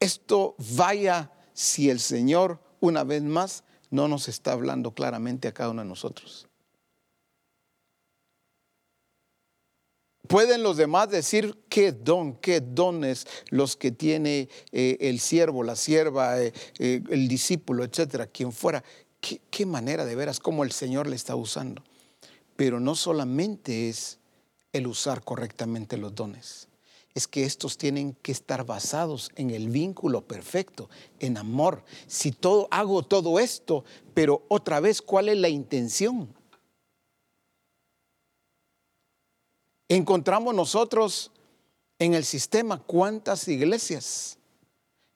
[0.00, 5.70] Esto vaya si el Señor una vez más no nos está hablando claramente a cada
[5.70, 6.48] uno de nosotros.
[10.28, 15.76] Pueden los demás decir qué don, qué dones los que tiene eh, el siervo, la
[15.76, 18.84] sierva, eh, eh, el discípulo, etcétera, quien fuera.
[19.20, 21.82] ¿Qué, qué manera de veras, cómo el Señor le está usando.
[22.56, 24.18] Pero no solamente es
[24.72, 26.68] el usar correctamente los dones,
[27.14, 30.88] es que estos tienen que estar basados en el vínculo perfecto,
[31.20, 31.84] en amor.
[32.06, 36.34] Si todo hago todo esto, pero otra vez, ¿cuál es la intención?
[39.96, 41.30] Encontramos nosotros
[41.98, 44.38] en el sistema cuántas iglesias,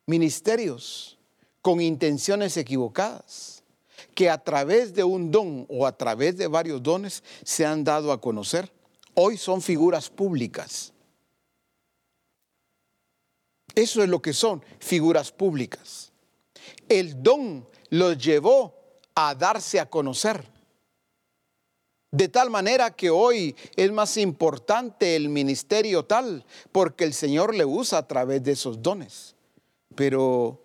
[0.06, 1.18] ministerios
[1.62, 3.64] con intenciones equivocadas,
[4.14, 8.12] que a través de un don o a través de varios dones se han dado
[8.12, 8.70] a conocer,
[9.14, 10.92] hoy son figuras públicas.
[13.74, 16.12] Eso es lo que son figuras públicas.
[16.88, 18.74] El don los llevó
[19.14, 20.55] a darse a conocer.
[22.16, 27.66] De tal manera que hoy es más importante el ministerio tal, porque el Señor le
[27.66, 29.34] usa a través de esos dones.
[29.94, 30.58] Pero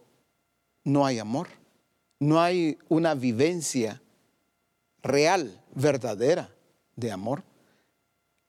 [0.86, 1.50] no hay amor,
[2.22, 4.02] no hay una vivencia
[5.04, 6.50] real, verdadera
[6.96, 7.44] de amor.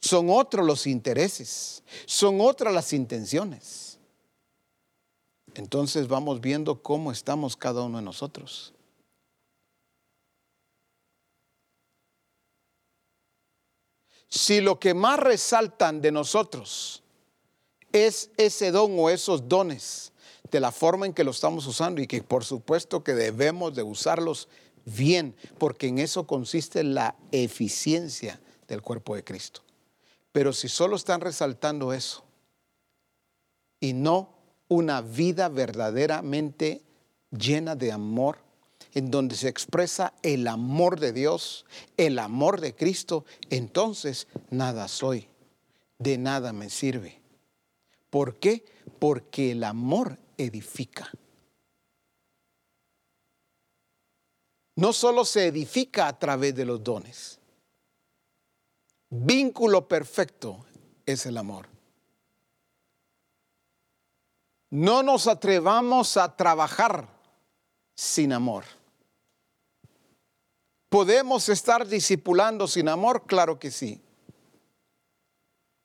[0.01, 3.99] Son otros los intereses, son otras las intenciones.
[5.57, 8.73] Entonces vamos viendo cómo estamos cada uno de nosotros.
[14.35, 17.03] Si lo que más resaltan de nosotros
[17.93, 20.11] es ese don o esos dones,
[20.51, 23.83] de la forma en que lo estamos usando y que por supuesto que debemos de
[23.83, 24.49] usarlos
[24.87, 29.61] bien, porque en eso consiste la eficiencia del cuerpo de Cristo.
[30.33, 32.25] Pero si solo están resaltando eso
[33.81, 34.31] y no
[34.69, 36.81] una vida verdaderamente
[37.31, 38.39] llena de amor,
[38.95, 41.65] en donde se expresa el amor de Dios,
[41.97, 45.29] el amor de Cristo, entonces nada soy,
[45.99, 47.21] de nada me sirve.
[48.11, 48.65] ¿Por qué?
[48.99, 51.11] Porque el amor edifica.
[54.77, 57.39] No solo se edifica a través de los dones.
[59.09, 60.65] Vínculo perfecto
[61.05, 61.69] es el amor.
[64.71, 67.07] No nos atrevamos a trabajar
[67.95, 68.65] sin amor.
[70.93, 73.25] ¿Podemos estar discipulando sin amor?
[73.27, 73.99] Claro que sí.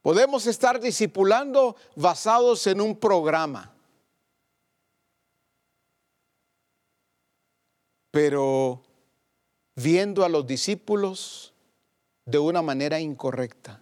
[0.02, 3.74] Podemos estar discipulando basados en un programa.
[8.12, 8.84] Pero
[9.78, 11.54] viendo a los discípulos
[12.26, 13.82] de una manera incorrecta.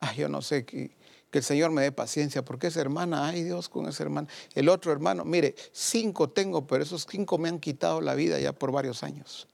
[0.00, 0.96] Ay, yo no sé que,
[1.30, 4.26] que el Señor me dé paciencia, porque esa hermana, ay Dios con esa hermana.
[4.54, 8.54] El otro hermano, mire, cinco tengo, pero esos cinco me han quitado la vida ya
[8.54, 9.46] por varios años.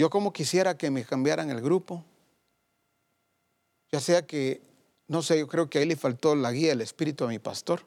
[0.00, 2.02] Yo como quisiera que me cambiaran el grupo.
[3.92, 4.62] Ya sea que,
[5.08, 7.82] no sé, yo creo que ahí le faltó la guía del Espíritu a mi pastor.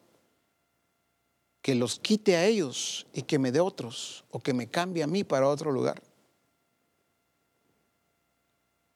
[1.64, 5.08] Que los quite a ellos y que me dé otros, o que me cambie a
[5.08, 6.04] mí para otro lugar.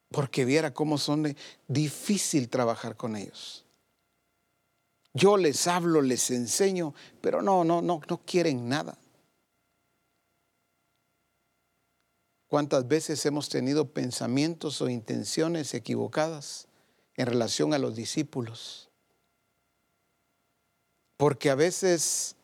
[0.09, 1.36] Porque viera cómo son de
[1.68, 3.65] difícil trabajar con ellos.
[5.15, 8.95] Yo les hablo, les enseño, pero no, no, no, no quieren nada.
[12.47, 16.67] ¿Cuántas veces hemos tenido pensamientos o intenciones equivocadas
[17.15, 18.89] en relación a los discípulos?
[21.17, 22.35] Porque a veces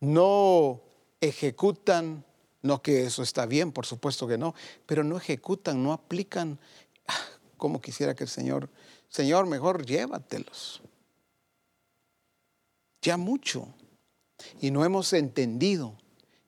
[0.00, 0.80] no
[1.20, 2.24] ejecutan,
[2.62, 6.58] no que eso está bien, por supuesto que no, pero no ejecutan, no aplican
[7.06, 7.14] ah,
[7.56, 8.68] como quisiera que el Señor,
[9.08, 10.82] Señor, mejor llévatelos.
[13.00, 13.68] Ya mucho.
[14.60, 15.96] Y no hemos entendido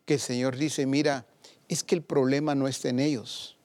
[0.04, 1.26] que el Señor dice, mira,
[1.68, 3.56] es que el problema no está en ellos.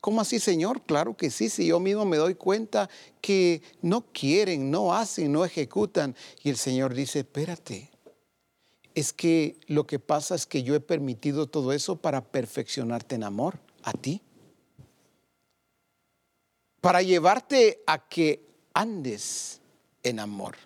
[0.00, 0.80] ¿Cómo así, Señor?
[0.82, 2.88] Claro que sí, si yo mismo me doy cuenta
[3.20, 6.16] que no quieren, no hacen, no ejecutan.
[6.42, 7.90] Y el Señor dice, espérate,
[8.94, 13.24] es que lo que pasa es que yo he permitido todo eso para perfeccionarte en
[13.24, 14.22] amor, a ti.
[16.80, 18.42] Para llevarte a que
[18.72, 19.60] andes
[20.02, 20.56] en amor.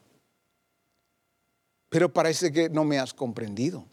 [1.89, 3.85] Pero parece que no me has comprendido.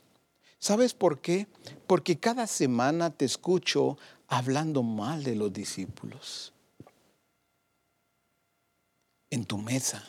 [0.62, 1.48] ¿Sabes por qué?
[1.88, 3.98] Porque cada semana te escucho
[4.28, 6.54] hablando mal de los discípulos.
[9.32, 10.08] En tu mesa,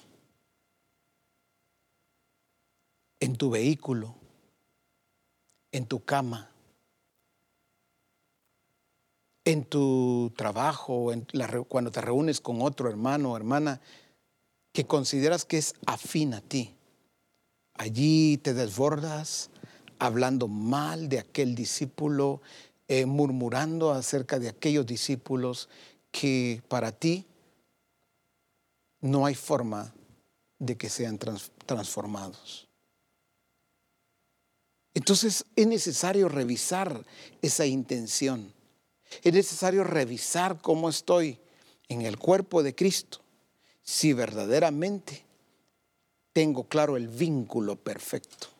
[3.18, 4.14] en tu vehículo,
[5.72, 6.50] en tu cama,
[9.46, 11.12] en tu trabajo,
[11.66, 13.80] cuando te reúnes con otro hermano o hermana
[14.74, 16.74] que consideras que es afín a ti.
[17.72, 19.48] Allí te desbordas
[20.02, 22.42] hablando mal de aquel discípulo,
[22.88, 25.68] eh, murmurando acerca de aquellos discípulos
[26.10, 27.24] que para ti
[29.00, 29.94] no hay forma
[30.58, 31.18] de que sean
[31.66, 32.66] transformados.
[34.92, 37.06] Entonces es necesario revisar
[37.40, 38.52] esa intención.
[39.22, 41.38] Es necesario revisar cómo estoy
[41.88, 43.20] en el cuerpo de Cristo,
[43.82, 45.24] si verdaderamente
[46.32, 48.51] tengo claro el vínculo perfecto.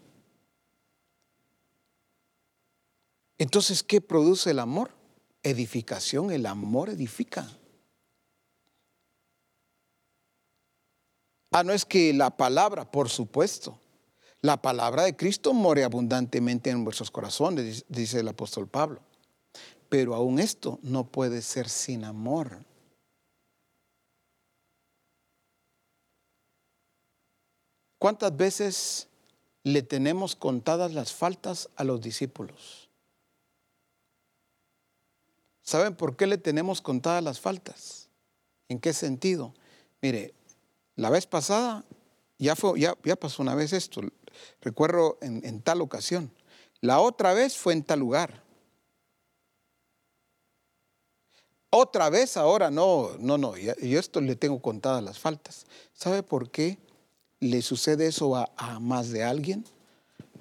[3.43, 4.93] Entonces, ¿qué produce el amor?
[5.43, 7.51] Edificación, el amor edifica.
[11.51, 13.80] Ah, no es que la palabra, por supuesto,
[14.43, 19.01] la palabra de Cristo more abundantemente en vuestros corazones, dice el apóstol Pablo.
[19.88, 22.64] Pero aún esto no puede ser sin amor.
[27.99, 29.09] ¿Cuántas veces
[29.64, 32.82] le tenemos contadas las faltas a los discípulos?
[35.72, 38.10] ¿Saben por qué le tenemos contadas las faltas?
[38.68, 39.54] ¿En qué sentido?
[40.02, 40.34] Mire,
[40.96, 41.82] la vez pasada,
[42.38, 44.02] ya, fue, ya, pasó una vez esto,
[44.60, 46.30] recuerdo en, tal ocasión.
[46.82, 48.42] La otra vez fue en tal lugar.
[51.70, 55.64] Otra vez ahora, no, no, no, yo esto le tengo contadas las faltas.
[55.94, 56.76] ¿Sabe por qué
[57.40, 59.64] le sucede eso a, a más de alguien?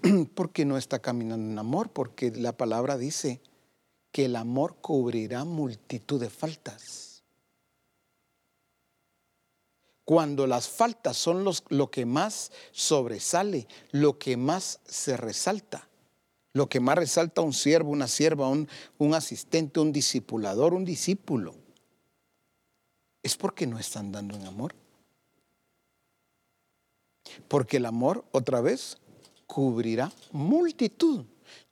[0.35, 3.39] porque no está caminando en amor, porque la palabra dice,
[4.11, 7.11] que el amor cubrirá multitud de faltas.
[10.11, 15.87] cuando las faltas son los, lo que más sobresale, lo que más se resalta.
[16.51, 21.55] Lo que más resalta un siervo, una sierva, un, un asistente, un discipulador, un discípulo.
[23.23, 24.75] Es porque no están dando en amor.
[27.47, 28.97] Porque el amor, otra vez,
[29.47, 31.23] cubrirá multitud.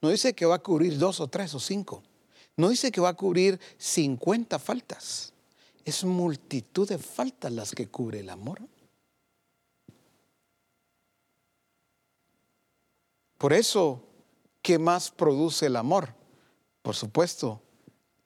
[0.01, 2.03] No dice que va a cubrir dos o tres o cinco.
[2.59, 5.31] No dice que va a cubrir 50 faltas.
[5.85, 8.59] Es multitud de faltas las que cubre el amor.
[13.37, 14.03] Por eso,
[14.61, 16.13] ¿qué más produce el amor?
[16.81, 17.61] Por supuesto,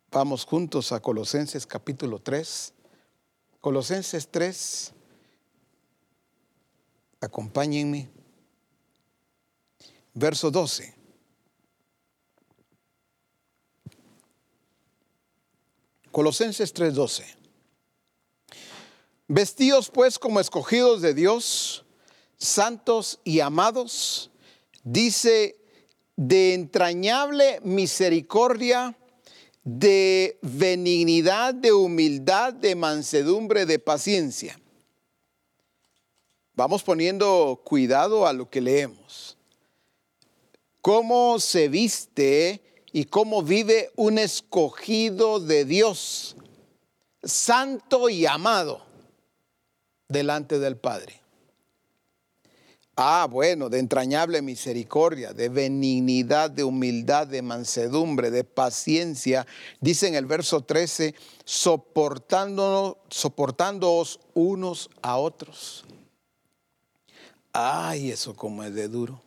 [0.09, 2.73] vamos juntos a Colosenses capítulo 3.
[3.61, 4.93] Colosenses 3,
[7.21, 8.09] acompáñenme.
[10.15, 10.92] Verso 12.
[16.13, 17.25] Colosenses 3:12.
[19.27, 21.85] Vestidos pues como escogidos de Dios,
[22.37, 24.29] santos y amados,
[24.83, 25.57] dice,
[26.15, 28.95] de entrañable misericordia,
[29.63, 34.61] de benignidad, de humildad, de mansedumbre, de paciencia.
[36.53, 39.35] Vamos poniendo cuidado a lo que leemos.
[40.79, 46.35] Cómo se viste y cómo vive un escogido de Dios,
[47.23, 48.85] santo y amado
[50.07, 51.19] delante del Padre.
[52.95, 59.47] Ah, bueno, de entrañable misericordia, de benignidad, de humildad, de mansedumbre, de paciencia.
[59.81, 65.85] Dice en el verso 13, soportándonos, soportándoos unos a otros.
[67.51, 69.19] Ay, eso como es de duro.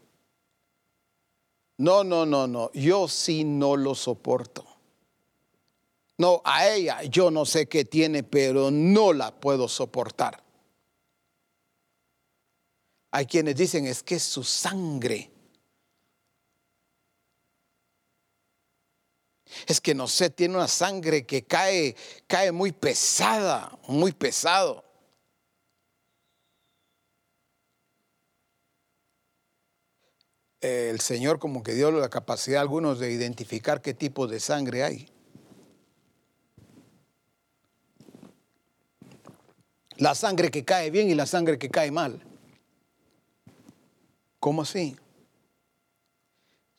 [1.78, 4.64] No, no, no, no, yo sí no lo soporto.
[6.18, 10.42] No, a ella yo no sé qué tiene, pero no la puedo soportar.
[13.10, 15.30] Hay quienes dicen es que es su sangre.
[19.66, 21.94] Es que no sé, tiene una sangre que cae,
[22.26, 24.85] cae muy pesada, muy pesado.
[30.60, 34.82] El Señor como que dio la capacidad a algunos de identificar qué tipo de sangre
[34.82, 35.08] hay.
[39.98, 42.22] La sangre que cae bien y la sangre que cae mal.
[44.38, 44.96] ¿Cómo así?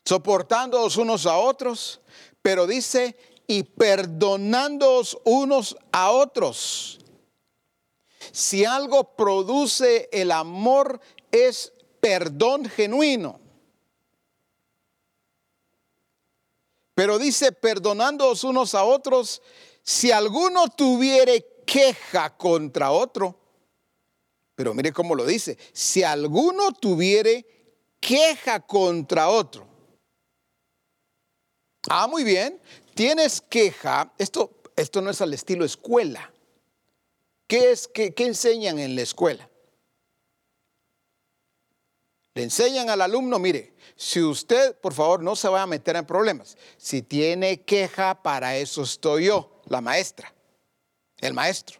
[0.05, 2.01] Soportándoos unos a otros,
[2.41, 3.17] pero dice,
[3.47, 6.99] y perdonándoos unos a otros.
[8.31, 10.99] Si algo produce el amor
[11.31, 13.46] es perdón genuino.
[16.97, 19.43] Pero dice, perdonándoos unos a otros,
[19.83, 23.39] si alguno tuviere queja contra otro.
[24.55, 27.45] Pero mire cómo lo dice, si alguno tuviere
[27.99, 29.67] queja contra otro.
[31.87, 32.59] Ah, muy bien,
[32.95, 36.33] tienes queja, esto, esto no es al estilo escuela.
[37.45, 39.46] ¿Qué, es, qué, qué enseñan en la escuela?
[42.37, 46.05] Le enseñan al alumno, mire, si usted, por favor, no se va a meter en
[46.05, 46.55] problemas.
[46.77, 50.31] Si tiene queja, para eso estoy yo, la maestra,
[51.19, 51.79] el maestro.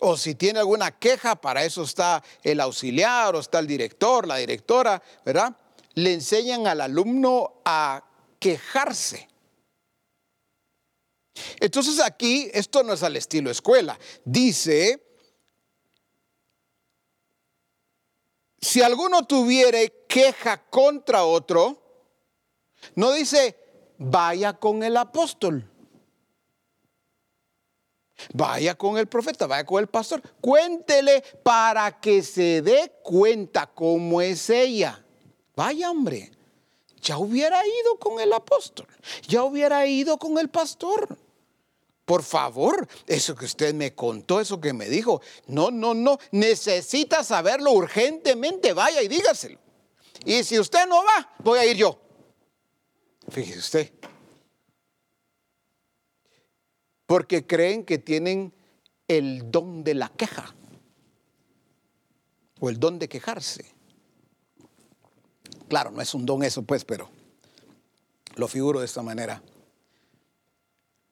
[0.00, 4.38] O si tiene alguna queja, para eso está el auxiliar o está el director, la
[4.38, 5.56] directora, ¿verdad?
[5.94, 8.02] Le enseñan al alumno a
[8.40, 9.28] quejarse.
[11.60, 13.96] Entonces aquí, esto no es al estilo escuela.
[14.24, 15.07] Dice,
[18.60, 21.82] si alguno tuviere queja contra otro,
[22.94, 23.56] no dice,
[23.98, 25.70] vaya con el apóstol.
[28.34, 30.20] Vaya con el profeta, vaya con el pastor.
[30.40, 35.04] Cuéntele para que se dé cuenta cómo es ella.
[35.54, 36.32] Vaya hombre,
[37.00, 38.86] ya hubiera ido con el apóstol,
[39.26, 41.16] ya hubiera ido con el pastor.
[42.08, 47.22] Por favor, eso que usted me contó, eso que me dijo, no, no, no, necesita
[47.22, 49.58] saberlo urgentemente, vaya y dígaselo.
[50.24, 52.00] Y si usted no va, voy a ir yo.
[53.28, 53.92] Fíjese usted.
[57.04, 58.54] Porque creen que tienen
[59.06, 60.54] el don de la queja
[62.58, 63.66] o el don de quejarse.
[65.68, 67.10] Claro, no es un don eso, pues, pero
[68.36, 69.42] lo figuro de esta manera.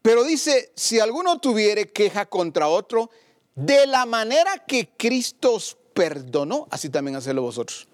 [0.06, 3.10] Pero dice, si alguno tuviere queja contra otro,
[3.56, 7.88] de la manera que Cristo os perdonó, así también hacedlo vosotros.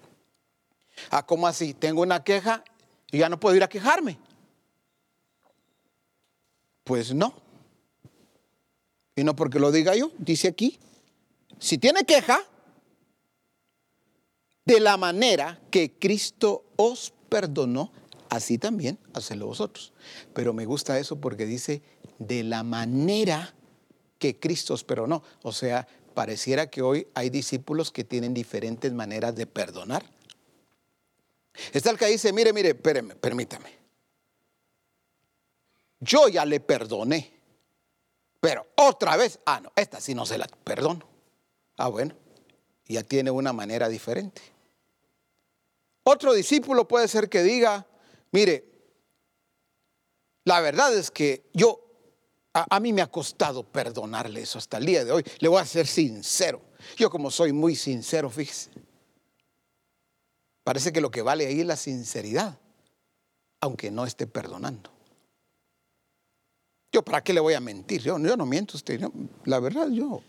[1.09, 1.73] Ah, ¿cómo así?
[1.73, 2.63] Tengo una queja
[3.11, 4.19] y ya no puedo ir a quejarme.
[6.83, 7.33] Pues no.
[9.15, 10.77] Y no porque lo diga yo, dice aquí,
[11.57, 12.43] si tiene queja,
[14.65, 17.91] de la manera que Cristo os perdonó,
[18.35, 19.93] así también hacedlo vosotros.
[20.33, 21.81] Pero me gusta eso porque dice,
[22.19, 23.53] de la manera
[24.19, 25.23] que Cristo os perdonó.
[25.41, 30.03] O sea, pareciera que hoy hay discípulos que tienen diferentes maneras de perdonar.
[31.71, 33.69] Está el que dice, mire, mire, espéreme, permítame.
[35.99, 37.31] Yo ya le perdoné.
[38.39, 41.07] Pero otra vez, ah, no, esta sí no se la perdono.
[41.77, 42.15] Ah, bueno,
[42.87, 44.41] ya tiene una manera diferente.
[46.03, 47.87] Otro discípulo puede ser que diga,
[48.33, 48.65] mire,
[50.43, 51.79] la verdad es que yo,
[52.53, 55.23] a, mí me ha costado perdonarle eso hasta el día de hoy.
[55.39, 56.61] Le voy a ser sincero.
[56.97, 58.69] Yo como soy muy sincero, fíjese.
[60.63, 62.59] Parece que lo que vale ahí es la sinceridad,
[63.61, 64.91] aunque no esté perdonando.
[66.91, 68.01] Yo, ¿para qué le voy a mentir?
[68.01, 69.01] Yo, no miento usted.
[69.45, 70.21] la verdad, yo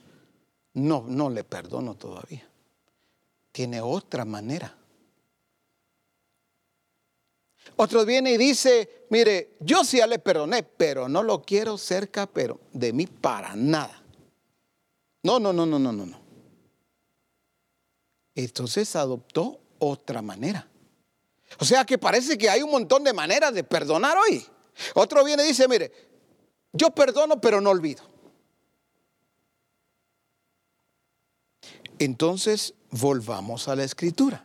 [0.75, 2.49] no, no le perdono todavía.
[3.53, 4.77] Tiene otra manera.
[7.77, 12.61] Otro viene y dice, mire, yo sí le perdoné, pero no lo quiero cerca, pero
[12.73, 14.03] de mí para nada.
[15.23, 16.21] No, no, no, no, no, no, no.
[18.35, 20.69] Entonces adoptó otra manera.
[21.59, 24.45] O sea que parece que hay un montón de maneras de perdonar hoy.
[24.95, 25.93] Otro viene y dice, mire,
[26.73, 28.03] yo perdono pero no olvido.
[31.99, 34.45] Entonces, volvamos a la escritura.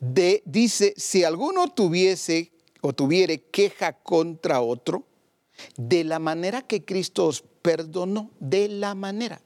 [0.00, 5.04] Dice, si alguno tuviese o tuviere queja contra otro,
[5.76, 9.40] de la manera que Cristo os perdonó, de la manera.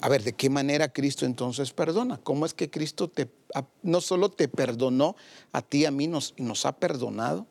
[0.00, 2.18] A ver, ¿de qué manera Cristo entonces perdona?
[2.18, 3.30] ¿Cómo es que Cristo te,
[3.82, 5.14] no solo te perdonó
[5.52, 7.46] a ti, a mí, nos, nos ha perdonado?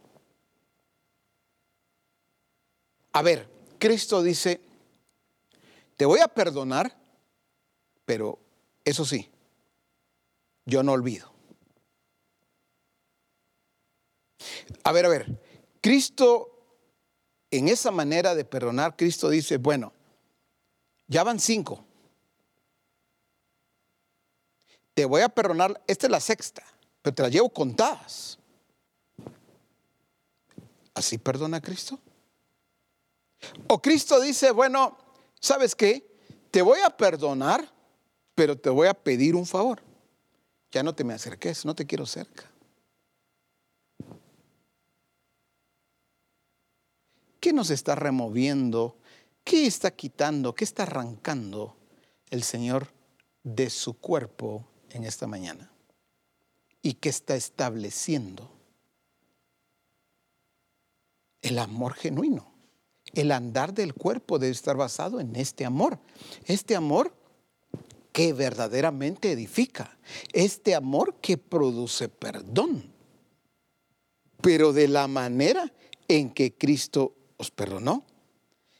[3.13, 3.47] A ver,
[3.77, 4.59] Cristo dice,
[5.95, 6.95] te voy a perdonar,
[8.05, 8.37] pero
[8.83, 9.29] eso sí,
[10.69, 11.31] yo no olvido.
[14.83, 15.41] A ver, a ver,
[15.81, 16.49] Cristo,
[17.51, 19.91] en esa manera de perdonar, Cristo dice, bueno,
[21.07, 21.83] ya van cinco.
[24.93, 26.63] Te voy a perdonar, esta es la sexta,
[27.01, 28.37] pero te la llevo contadas.
[30.93, 31.99] ¿Así perdona Cristo?
[33.67, 34.97] O Cristo dice, bueno,
[35.39, 36.05] ¿sabes qué?
[36.51, 37.71] Te voy a perdonar,
[38.35, 39.88] pero te voy a pedir un favor.
[40.71, 42.51] Ya no te me acerques, no te quiero cerca.
[47.39, 48.97] ¿Qué nos está removiendo?
[49.43, 50.53] ¿Qué está quitando?
[50.53, 51.77] ¿Qué está arrancando
[52.29, 52.89] el Señor
[53.43, 55.71] de su cuerpo en esta mañana?
[56.81, 58.51] ¿Y qué está estableciendo?
[61.41, 62.53] El amor genuino.
[63.13, 65.99] El andar del cuerpo debe estar basado en este amor.
[66.45, 67.18] Este amor
[68.11, 69.97] que verdaderamente edifica.
[70.33, 72.91] Este amor que produce perdón.
[74.41, 75.71] Pero de la manera
[76.07, 78.05] en que Cristo os perdonó.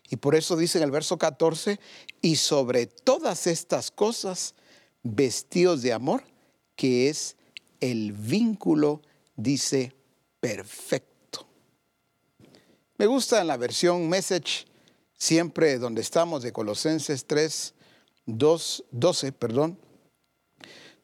[0.09, 1.79] Y por eso dice en el verso 14,
[2.21, 4.55] y sobre todas estas cosas,
[5.03, 6.23] vestidos de amor,
[6.75, 7.37] que es
[7.79, 9.01] el vínculo,
[9.35, 9.93] dice,
[10.39, 11.47] perfecto.
[12.97, 14.65] Me gusta en la versión Message,
[15.13, 17.73] siempre donde estamos, de Colosenses 3,
[18.37, 19.77] 2, 12, perdón.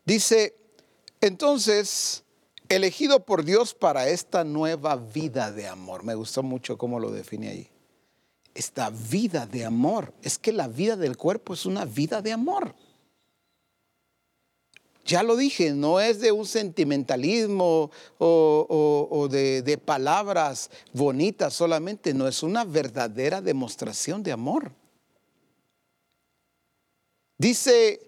[0.05, 0.55] Dice,
[1.21, 2.23] entonces,
[2.69, 6.03] elegido por Dios para esta nueva vida de amor.
[6.03, 7.69] Me gustó mucho cómo lo define ahí.
[8.53, 10.13] Esta vida de amor.
[10.21, 12.75] Es que la vida del cuerpo es una vida de amor.
[15.05, 22.27] Ya lo dije, no es de un sentimentalismo o, de, de palabras bonitas solamente, no,
[22.27, 24.71] es una verdadera demostración de amor.
[27.37, 27.99] Dice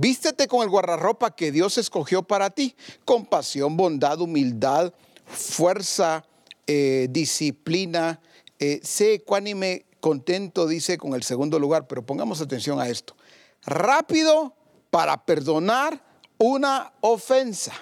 [0.00, 2.76] Vístete con el guardarropa que Dios escogió para ti.
[3.04, 4.92] Compasión, bondad, humildad,
[5.26, 6.24] fuerza,
[6.68, 8.20] eh, disciplina.
[8.60, 13.16] Eh, sé ecuánime, contento, dice con el segundo lugar, pero pongamos atención a esto.
[13.64, 14.54] Rápido
[14.90, 16.00] para perdonar
[16.38, 17.72] una ofensa.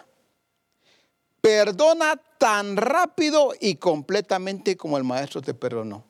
[1.42, 6.04] Perdona tan rápido y completamente como el maestro te perdonó.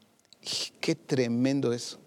[0.81, 1.99] Qué tremendo eso.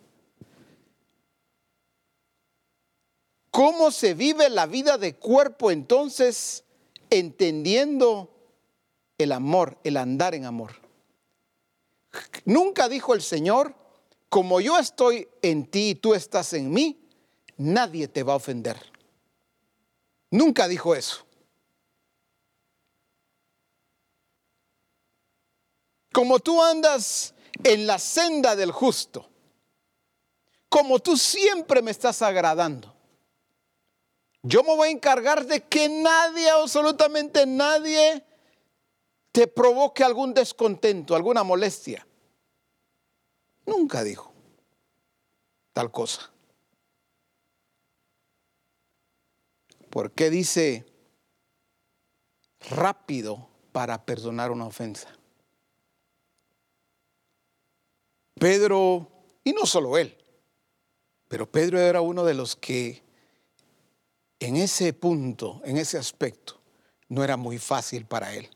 [3.52, 6.64] ¿Cómo se vive la vida de cuerpo entonces
[7.10, 8.30] entendiendo
[9.18, 10.74] el amor, el andar en amor?
[12.46, 13.76] Nunca dijo el Señor,
[14.30, 17.00] como yo estoy en ti y tú estás en mí,
[17.58, 18.80] nadie te va a ofender.
[20.32, 21.26] Nunca dijo eso.
[26.12, 27.34] Como tú andas
[27.64, 29.30] en la senda del justo,
[30.68, 32.94] como tú siempre me estás agradando,
[34.42, 38.24] yo me voy a encargar de que nadie, absolutamente nadie,
[39.32, 42.06] te provoque algún descontento, alguna molestia.
[43.66, 44.34] Nunca dijo
[45.74, 46.32] tal cosa.
[49.90, 50.86] ¿Por qué dice
[52.70, 55.10] rápido para perdonar una ofensa?
[58.36, 59.12] Pedro,
[59.44, 60.18] y no solo él,
[61.28, 63.04] pero Pedro era uno de los que
[64.40, 66.60] en ese punto, en ese aspecto,
[67.10, 68.50] no era muy fácil para él.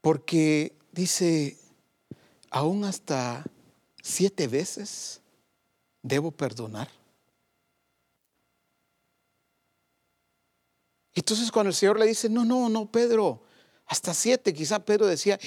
[0.00, 1.56] Porque dice,
[2.50, 3.44] aún hasta
[4.02, 5.20] siete veces
[6.02, 6.90] debo perdonar.
[11.14, 13.44] Entonces cuando el Señor le dice, no, no, no, Pedro,
[13.86, 15.38] hasta siete, quizá Pedro decía,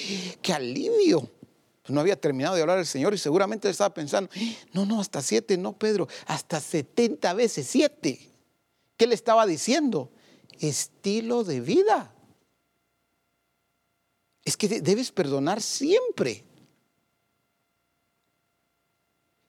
[0.41, 1.29] qué alivio.
[1.87, 4.29] Pues no había terminado de hablar el Señor y seguramente estaba pensando,
[4.73, 8.29] no, no, hasta siete, no, Pedro, hasta setenta veces, siete.
[8.97, 10.11] ¿Qué le estaba diciendo?
[10.59, 12.13] Estilo de vida.
[14.43, 16.43] Es que debes perdonar siempre.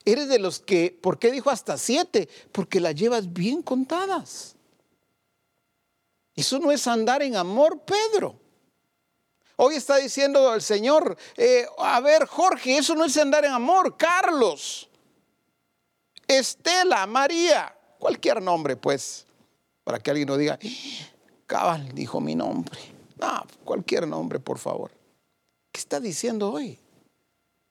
[0.04, 2.28] Eres de los que, ¿por qué dijo hasta siete?
[2.52, 4.54] Porque las llevas bien contadas.
[6.36, 8.38] Eso no es andar en amor, Pedro.
[9.60, 13.96] Hoy está diciendo el Señor, eh, a ver, Jorge, eso no es andar en amor.
[13.96, 14.88] Carlos,
[16.28, 19.26] Estela, María, cualquier nombre, pues,
[19.82, 20.60] para que alguien no diga,
[21.48, 22.78] cabal, dijo mi nombre.
[23.20, 24.92] No, cualquier nombre, por favor.
[25.72, 26.78] ¿Qué está diciendo hoy?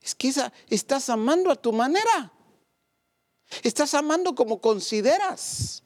[0.01, 0.33] Es que
[0.69, 2.33] estás amando a tu manera.
[3.63, 5.83] Estás amando como consideras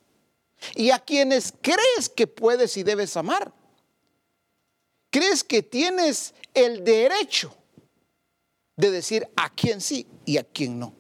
[0.74, 3.54] y a quienes crees que puedes y debes amar.
[5.12, 7.56] Crees que tienes el derecho
[8.78, 10.94] de decir a quién sí y a quién no.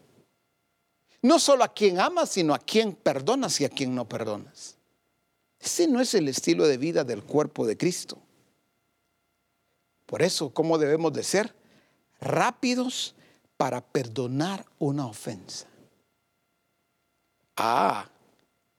[1.22, 4.78] No solo a quien amas, sino a quien perdonas y a quien no perdonas.
[5.59, 8.20] Ese no es el estilo de vida del cuerpo de Cristo.
[10.07, 11.55] Por eso, ¿cómo debemos de ser?
[12.20, 13.16] Rápidos
[13.55, 15.68] para perdonar una ofensa.
[17.55, 18.09] Ah,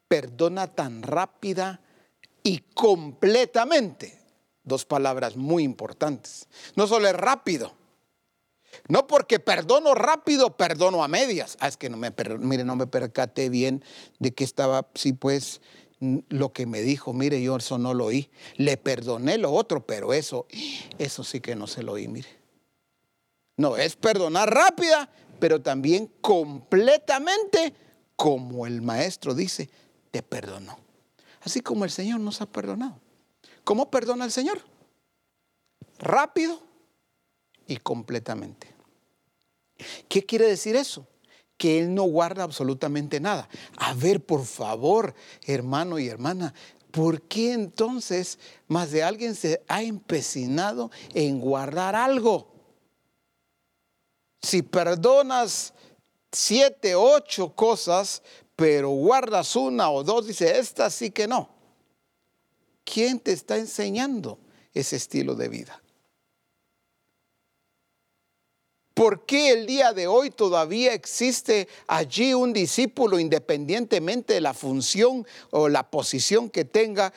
[0.09, 1.80] perdona tan rápida
[2.43, 4.22] y completamente.
[4.65, 6.49] Dos palabras muy importantes.
[6.77, 7.73] No solo es rápido.
[8.89, 11.57] No porque perdono rápido, perdono a medias.
[11.61, 13.85] Ah, es que no me, mire, no me percaté bien
[14.19, 15.61] de que estaba, sí, pues,
[16.29, 18.31] lo que me dijo, mire, yo eso no lo oí.
[18.57, 20.47] Le perdoné lo otro, pero eso,
[20.99, 22.29] eso sí que no se lo oí, mire.
[23.57, 27.75] No, es perdonar rápida, pero también completamente,
[28.17, 29.69] como el maestro dice,
[30.11, 30.79] te perdonó.
[31.43, 33.02] Así como el Señor nos ha perdonado.
[33.65, 34.61] ¿Cómo perdona el Señor?
[35.99, 36.61] Rápido
[37.67, 38.75] y completamente.
[40.09, 41.07] ¿Qué quiere decir eso?
[41.57, 43.49] Que Él no guarda absolutamente nada.
[43.77, 45.15] A ver, por favor,
[45.47, 46.55] hermano y hermana,
[46.91, 52.53] ¿por qué entonces más de alguien se ha empecinado en guardar algo?
[54.41, 55.73] Si perdonas
[56.33, 58.23] siete, ocho cosas,
[58.57, 61.62] pero guardas una o dos, dice, esta sí que no.
[62.85, 64.39] ¿Quién te está enseñando
[64.74, 65.83] ese estilo de vida?
[68.95, 75.26] ¿Por qué el día de hoy todavía existe allí un discípulo independientemente de la función
[75.51, 77.12] o la posición que tenga?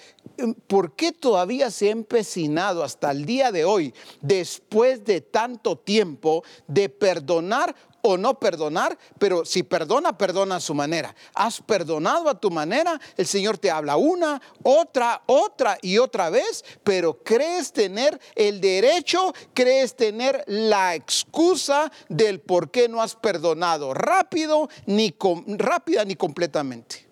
[0.68, 6.44] ¿Por qué todavía se ha empecinado hasta el día de hoy, después de tanto tiempo,
[6.68, 7.76] de perdonar
[8.08, 11.16] o no perdonar, pero si perdona, perdona a su manera.
[11.34, 16.64] Has perdonado a tu manera, el Señor te habla una, otra, otra y otra vez,
[16.84, 23.96] pero crees tener el derecho, crees tener la excusa del por qué no has perdonado
[23.96, 25.16] rápido, ni
[25.58, 27.08] rápida ni completamente.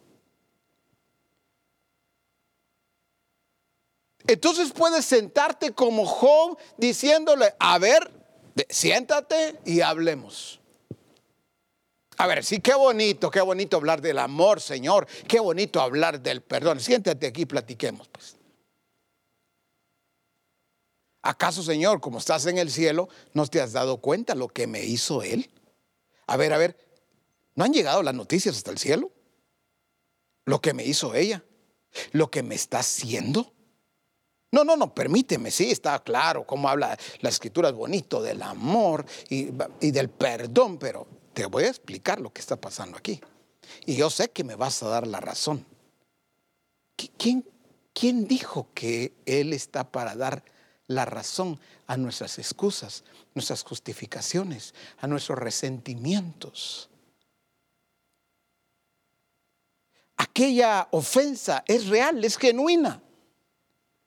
[4.28, 8.12] Entonces puedes sentarte como Job diciéndole, a ver,
[8.70, 10.60] siéntate y hablemos.
[12.18, 15.07] A ver, sí, qué bonito, qué bonito hablar del amor, Señor.
[15.28, 16.80] Qué bonito hablar del perdón.
[16.80, 18.38] Siéntate aquí y platiquemos, pues.
[21.24, 24.84] ¿Acaso, Señor, como estás en el cielo, no te has dado cuenta lo que me
[24.84, 25.49] hizo Él?
[26.28, 26.78] A ver, a ver,
[27.55, 29.09] ¿no han llegado las noticias hasta el cielo?
[30.45, 31.43] Lo que me hizo ella,
[32.11, 33.53] lo que me está haciendo.
[34.51, 39.05] No, no, no, permíteme, sí, está claro cómo habla la escritura, es bonito del amor
[39.30, 39.49] y,
[39.80, 43.20] y del perdón, pero te voy a explicar lo que está pasando aquí.
[43.86, 45.66] Y yo sé que me vas a dar la razón.
[47.18, 50.44] ¿Quién, dijo que Él está para dar
[50.88, 53.04] la razón a nuestras excusas,
[53.34, 56.90] nuestras justificaciones, a nuestros resentimientos?
[60.18, 63.02] Aquella ofensa es real, es genuina.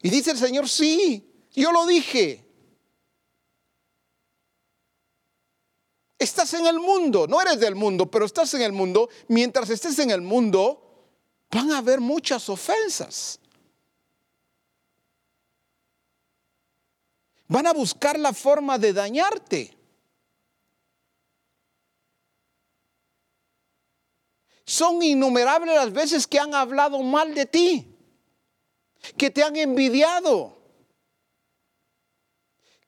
[0.01, 2.46] Y dice el Señor, sí, yo lo dije.
[6.19, 9.11] Estás en el mundo, no eres del mundo, pero estás en el mundo.
[9.29, 10.83] Mientras estés en el mundo,
[11.51, 13.39] van a haber muchas ofensas.
[17.49, 19.77] Van a buscar la forma de dañarte.
[24.65, 27.97] Son innumerables las veces que han hablado mal de ti,
[29.17, 30.59] que te han envidiado,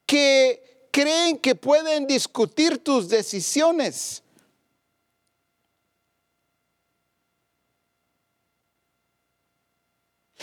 [0.05, 4.23] que creen que pueden discutir tus decisiones.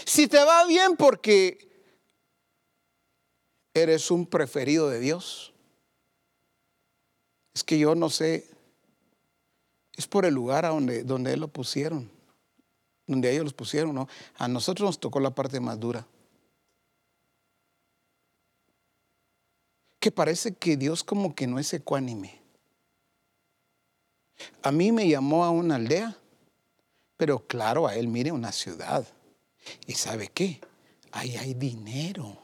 [0.06, 1.66] Si te va bien porque
[3.76, 5.54] eres un preferido de Dios.
[7.54, 8.50] Es que yo no sé,
[9.96, 12.10] es por el lugar a donde, donde Él lo pusieron,
[13.06, 14.08] donde ellos los pusieron, ¿no?
[14.38, 16.08] A nosotros nos tocó la parte más dura.
[20.06, 22.40] Que parece que Dios como que no es ecuánime.
[24.62, 26.16] A mí me llamó a una aldea,
[27.18, 29.04] pero claro, a Él mire una ciudad.
[29.88, 30.62] ¿Y sabe qué?
[31.12, 32.38] Ahí hay dinero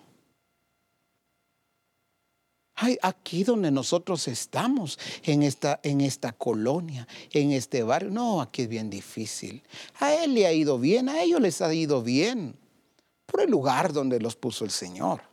[3.04, 8.10] aquí donde nosotros estamos, en esta, en esta colonia, en este barrio.
[8.10, 9.62] No, aquí es bien difícil.
[10.00, 12.56] A él le ha ido bien, a ellos les ha ido bien,
[13.28, 15.31] por el lugar donde los puso el Señor.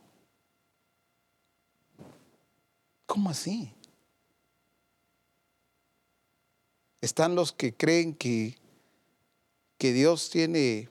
[3.09, 3.73] ¿Cómo así?
[7.01, 8.55] Están los que creen que,
[9.79, 10.89] que Dios tiene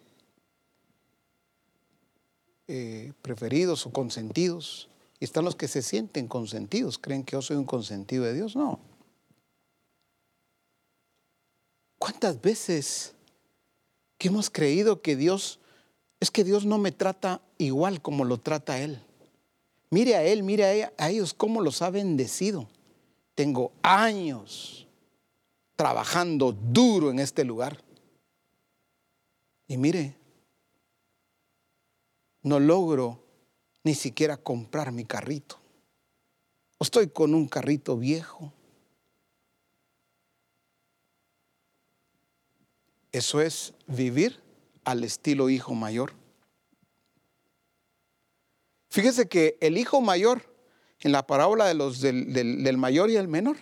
[2.66, 4.88] eh, preferidos o consentidos
[5.20, 8.56] y están los que se sienten consentidos, creen que yo soy un consentido de Dios.
[8.56, 8.80] No.
[11.98, 13.14] ¿Cuántas veces
[14.18, 15.60] que hemos creído que Dios,
[16.18, 19.04] es que Dios no me trata igual como lo trata Él?
[19.90, 22.68] Mire a Él, mire a ellos cómo los ha bendecido.
[23.34, 24.86] Tengo años
[25.76, 27.82] trabajando duro en este lugar.
[29.66, 30.16] Y mire,
[32.42, 33.22] no logro
[33.84, 35.58] ni siquiera comprar mi carrito.
[36.80, 38.52] Estoy con un carrito viejo.
[43.12, 44.40] Eso es vivir
[44.84, 46.12] al estilo hijo mayor.
[48.88, 50.42] Fíjese que el hijo mayor,
[51.00, 53.56] en la parábola de los del, mayor y el menor,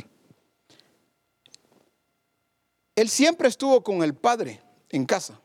[2.95, 5.41] él siempre estuvo con el padre en casa.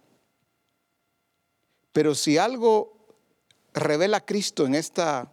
[1.91, 2.95] Pero si algo
[3.73, 5.31] revela Cristo en esta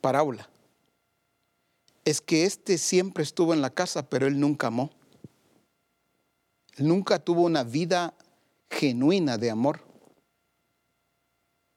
[0.00, 0.48] parábola
[2.04, 4.90] es que éste siempre estuvo en la casa, pero él nunca amó.
[6.78, 8.14] nunca tuvo una vida
[8.70, 9.85] genuina de amor.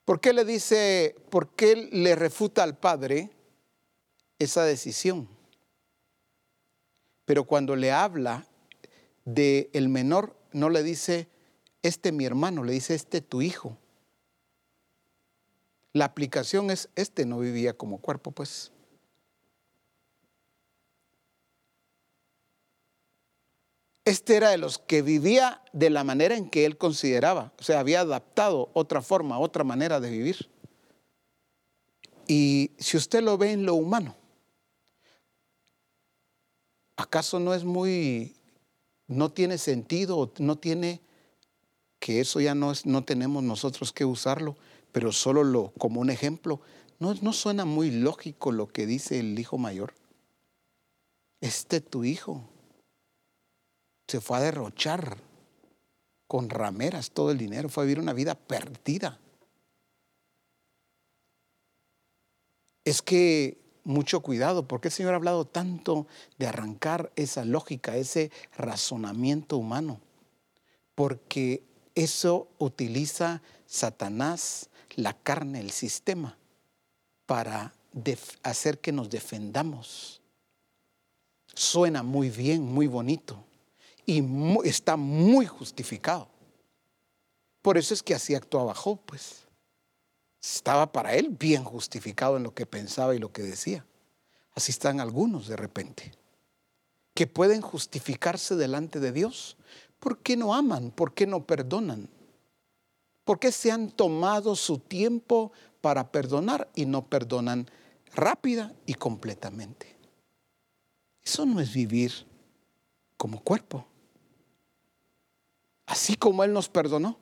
[0.10, 3.30] ¿Por qué le dice, por qué le refuta al padre
[4.39, 5.30] esa decisión?
[7.26, 8.47] Pero cuando le habla
[9.24, 11.28] de el menor, no le dice,
[11.84, 13.78] este mi hermano, le dice, este tu hijo.
[15.93, 18.72] La aplicación es, este no vivía como cuerpo, pues.
[24.10, 27.80] Este era de los que vivía de la manera en que él consideraba, o sea,
[27.80, 30.49] había adaptado otra forma, otra manera de vivir.
[32.28, 34.16] Y si usted lo ve en lo humano,
[36.97, 38.36] ¿acaso no es muy,
[39.05, 41.01] no tiene sentido, no tiene,
[41.99, 44.55] que eso ya no, es, no tenemos nosotros que usarlo?
[44.91, 46.62] pero solo lo, como un ejemplo,
[46.97, 49.93] ¿no, ¿no suena muy lógico lo que dice el hijo mayor?
[51.41, 52.49] Este tu hijo
[54.10, 55.18] se fue a derrochar
[56.28, 59.20] con rameras todo el dinero, fue a vivir una vida perdida.
[62.84, 66.07] Es que mucho cuidado, porque el Señor ha hablado tanto
[66.38, 69.99] de arrancar esa lógica, ese razonamiento humano,
[70.95, 71.64] porque
[71.95, 76.38] eso utiliza Satanás la carne, el sistema,
[77.26, 77.74] para
[78.43, 80.22] hacer que nos defendamos.
[81.53, 83.49] Suena muy bien, muy bonito
[84.10, 84.26] y
[84.68, 86.28] está muy justificado.
[87.62, 89.45] Por eso es que así actuaba Job, pues.
[90.41, 93.86] Estaba para él bien justificado en lo que pensaba y lo que decía.
[94.53, 96.12] Así están algunos de repente,
[97.14, 99.57] que pueden justificarse delante de Dios.
[99.99, 100.89] ¿Por qué no aman?
[100.89, 102.10] ¿Por qué no perdonan?
[103.26, 105.51] ¿Por qué se han tomado su tiempo
[105.82, 107.70] para perdonar y no perdonan
[108.16, 109.95] rápida y completamente?
[111.22, 112.12] Eso no es vivir
[113.18, 113.86] como cuerpo.
[115.90, 117.18] Así como Él nos perdonó.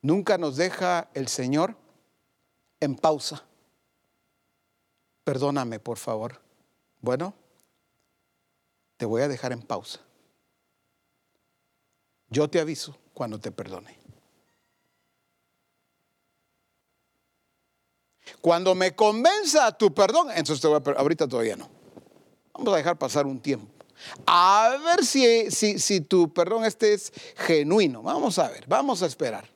[0.00, 1.76] Nunca nos deja el Señor
[2.80, 3.44] en pausa.
[5.22, 6.40] Perdóname, por favor.
[7.02, 7.34] Bueno,
[8.96, 10.00] te voy a dejar en pausa.
[12.30, 13.98] Yo te aviso cuando te perdone.
[18.40, 21.68] Cuando me convenza tu perdón, entonces te voy a ahorita todavía no.
[22.54, 23.73] Vamos a dejar pasar un tiempo.
[24.26, 28.02] A ver si, si, si tu perdón este es genuino.
[28.02, 29.48] Vamos a ver, vamos a esperar.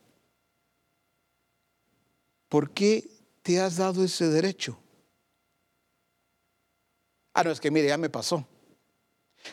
[2.48, 3.08] ¿Por qué
[3.42, 4.78] te has dado ese derecho?
[7.34, 8.46] Ah, no, es que mire, ya me pasó.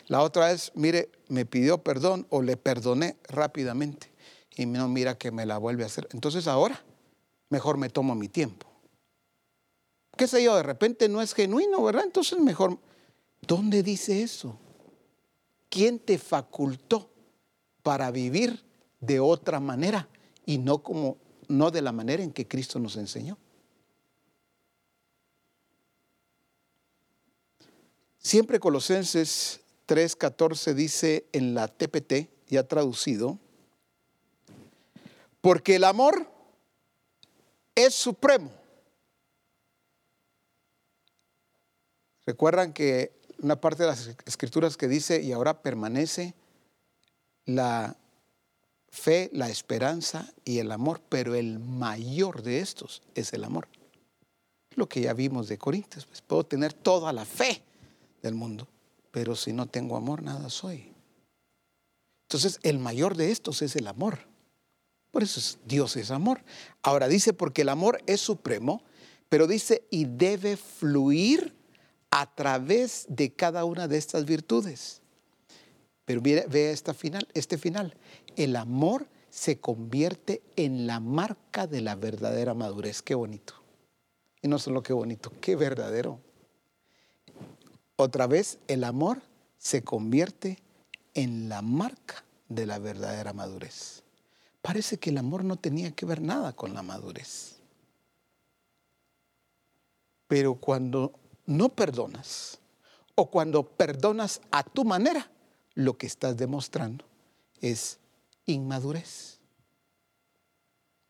[0.08, 4.12] La otra es, mire, me pidió perdón o le perdoné rápidamente
[4.56, 6.08] y no mira que me la vuelve a hacer.
[6.12, 6.84] Entonces ahora
[7.50, 8.68] mejor me tomo mi tiempo.
[10.18, 10.56] ¿Qué sé yo?
[10.56, 12.06] De repente no es genuino, ¿verdad?
[12.06, 12.80] Entonces mejor,
[13.42, 14.58] ¿dónde dice eso?
[15.76, 17.12] ¿Quién te facultó
[17.84, 18.64] para vivir
[19.02, 20.08] de otra manera
[20.46, 21.18] y no como
[21.50, 23.38] no de la manera en que Cristo nos enseñó?
[28.20, 33.38] Siempre Colosenses 3:14 dice en la TPT, ya traducido,
[35.42, 36.32] porque el amor
[37.76, 38.50] es supremo.
[42.26, 46.34] Recuerdan que una parte de las escrituras que dice, y ahora permanece
[47.46, 47.96] la
[48.90, 53.68] fe, la esperanza y el amor, pero el mayor de estos es el amor.
[54.76, 57.62] Lo que ya vimos de Corintios, pues puedo tener toda la fe
[58.22, 58.68] del mundo,
[59.12, 60.94] pero si no tengo amor, nada soy.
[62.24, 64.20] Entonces, el mayor de estos es el amor.
[65.12, 66.44] Por eso es, Dios es amor.
[66.82, 68.82] Ahora dice, porque el amor es supremo,
[69.30, 71.54] pero dice, y debe fluir
[72.12, 75.02] a través de cada una de estas virtudes.
[76.06, 77.96] Pero vea esta final, este final.
[78.36, 83.02] El amor se convierte en la marca de la verdadera madurez.
[83.02, 83.54] Qué bonito.
[84.42, 86.20] Y no solo qué bonito, qué verdadero.
[87.96, 89.22] Otra vez, el amor
[89.58, 90.60] se convierte
[91.16, 94.04] en la marca de la verdadera madurez.
[94.62, 97.58] Parece que el amor no tenía que ver nada con la madurez.
[100.28, 101.14] Pero cuando
[101.46, 102.60] no perdonas
[103.16, 105.30] o cuando perdonas a tu manera,
[105.74, 107.06] lo que estás demostrando
[107.62, 108.00] es
[108.46, 109.40] inmadurez.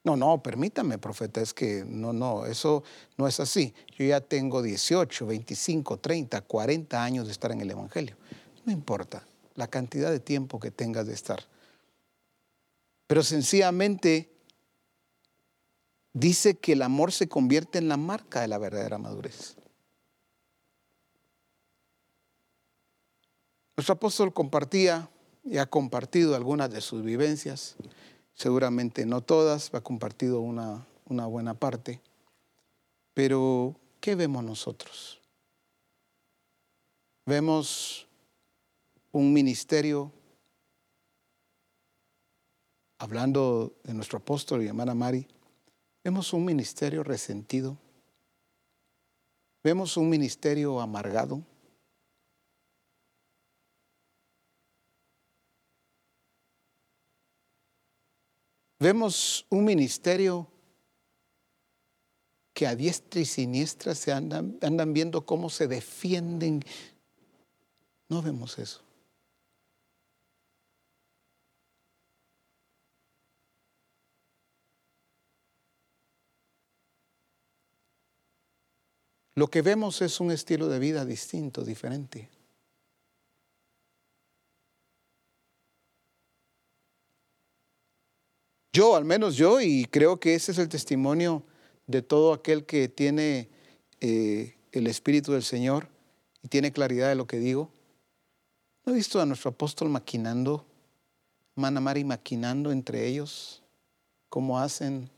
[0.03, 2.83] No, no, permítame, profeta, es que no, no, eso
[3.17, 3.73] no es así.
[3.97, 8.15] Yo ya tengo 18, 25, 30, 40 años de estar en el Evangelio.
[8.65, 9.25] No importa
[9.55, 11.43] la cantidad de tiempo que tengas de estar.
[13.07, 14.29] Pero sencillamente
[16.13, 19.57] dice que el amor se convierte en la marca de la verdadera madurez.
[23.77, 25.09] Nuestro apóstol compartía
[25.43, 27.75] y ha compartido algunas de sus vivencias.
[28.33, 32.01] Seguramente no todas, ha compartido una, buena parte,
[33.13, 35.21] pero ¿qué vemos nosotros?
[37.25, 38.07] Vemos
[39.11, 40.11] un ministerio,
[42.97, 45.27] hablando de nuestro apóstol y hermana Mari,
[46.03, 47.77] vemos un ministerio resentido,
[49.63, 51.41] vemos un ministerio amargado,
[58.79, 60.47] Vemos un ministerio
[62.53, 66.61] que a diestra y siniestra se andan, andan viendo cómo se defienden.
[68.09, 68.81] No vemos eso.
[79.35, 82.29] Lo que vemos es un estilo de vida distinto, diferente.
[88.75, 91.43] Yo, al menos yo, y creo que ese es el testimonio
[91.87, 93.49] de todo aquel que tiene
[94.01, 95.87] eh, el Espíritu del Señor
[96.43, 97.71] y tiene claridad de lo que digo.
[98.83, 100.65] ¿No he visto a nuestro apóstol maquinando,
[101.55, 103.63] Manamari maquinando entre ellos?
[104.27, 105.09] ¿Cómo hacen?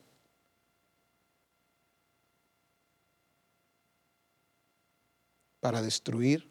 [5.59, 6.47] Para destruir.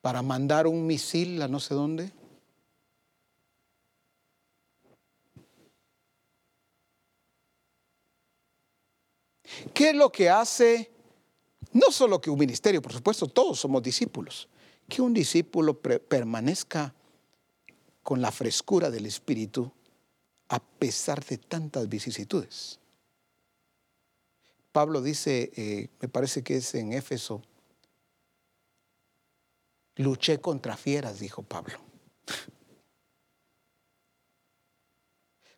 [0.00, 2.12] Para mandar un misil a no sé dónde.
[9.74, 10.90] ¿Qué es lo que hace?
[11.72, 14.48] No solo que un ministerio, por supuesto, todos somos discípulos.
[14.88, 16.94] Que un discípulo permanezca
[18.02, 19.70] con la frescura del Espíritu
[20.48, 22.80] a pesar de tantas vicisitudes.
[24.72, 27.42] Pablo dice, eh, me parece que es en Éfeso,
[29.98, 31.80] Luché contra fieras, dijo Pablo.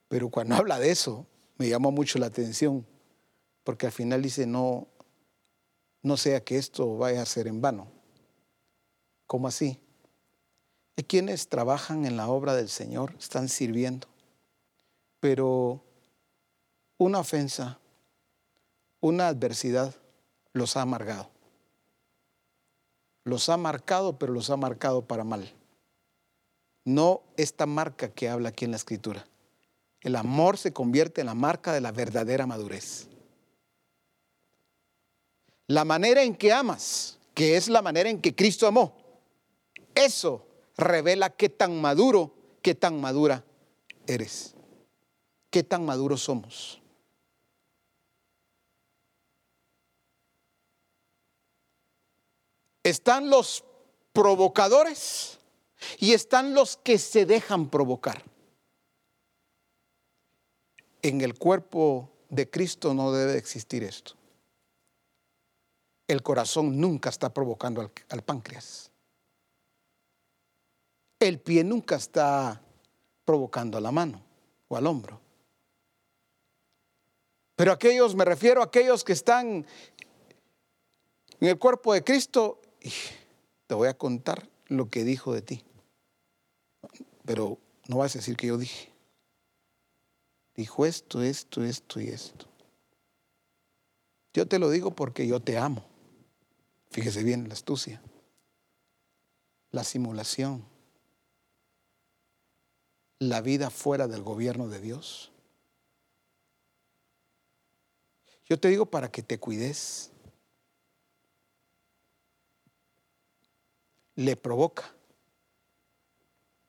[0.09, 1.27] Pero cuando habla de eso,
[1.59, 2.87] me llamó mucho la atención,
[3.65, 4.89] porque al final dice, no,
[6.03, 7.89] no sea que esto vaya a ser en vano.
[9.27, 9.79] ¿Cómo así?
[10.97, 14.09] Hay quienes trabajan en la obra del Señor, están sirviendo,
[15.21, 15.85] pero
[16.99, 17.79] una ofensa,
[19.01, 19.95] una adversidad
[20.53, 21.31] los ha amargado.
[23.25, 25.53] Los ha marcado, pero los ha marcado para mal.
[26.85, 29.27] No esta marca que habla aquí en la escritura.
[30.01, 33.10] El amor se convierte en la marca de la verdadera madurez.
[35.71, 38.93] La manera en que amas, que es la manera en que Cristo amó,
[39.95, 40.45] eso
[40.77, 43.45] revela qué tan maduro, qué tan madura
[44.09, 44.55] eres,
[45.49, 46.83] qué tan maduros somos.
[52.83, 53.63] Están los
[54.13, 55.39] provocadores
[56.01, 58.25] y están los que se dejan provocar
[61.03, 64.20] en el cuerpo de Cristo no debe existir esto.
[66.11, 68.91] El corazón nunca está provocando al, páncreas.
[71.21, 72.61] El pie nunca está
[73.25, 74.21] provocando a la mano
[74.67, 75.21] o al hombro.
[77.55, 79.65] Pero aquellos, me refiero a aquellos que están
[81.39, 82.61] en el cuerpo de Cristo,
[83.69, 85.65] te voy a contar lo que dijo de ti.
[87.25, 87.57] Pero
[87.87, 88.91] no vas a decir que yo dije
[90.57, 92.47] dijo esto, esto, esto y esto.
[94.35, 95.90] Yo te lo digo porque yo te amo.
[96.91, 98.03] Fíjese bien la astucia,
[99.71, 100.65] la simulación,
[103.21, 105.31] la vida fuera del gobierno de Dios.
[108.51, 110.11] Yo te digo para que te cuides.
[114.17, 114.93] Le provoca.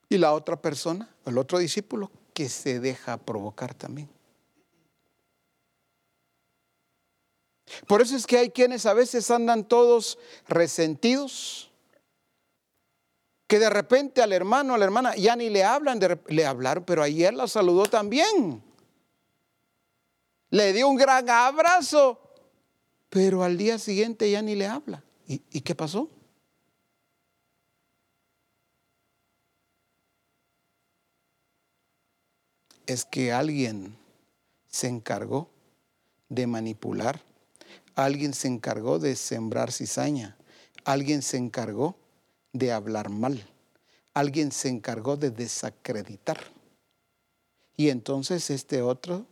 [0.08, 4.10] Y la otra persona, el otro discípulo, que se deja provocar también.
[7.88, 10.18] Por eso es que hay quienes a veces andan todos
[10.48, 11.72] resentidos,
[13.48, 17.04] que de repente al hermano, a la hermana, ya ni le hablan, le hablaron, pero
[17.04, 18.64] ayer la saludó también.
[20.50, 22.20] Le dio un gran abrazo,
[23.10, 25.04] pero al día siguiente ya ni le habla.
[25.28, 26.10] ¿Y, y qué pasó?
[32.92, 33.96] es que alguien
[34.68, 35.50] se encargó
[36.30, 37.22] de manipular,
[37.96, 40.38] alguien se encargó de sembrar cizaña,
[40.86, 41.96] alguien se encargó
[42.54, 43.44] de hablar mal,
[44.14, 46.40] alguien se encargó de desacreditar.
[47.78, 49.26] Y entonces este otro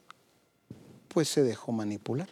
[1.10, 2.30] pues se dejó manipular.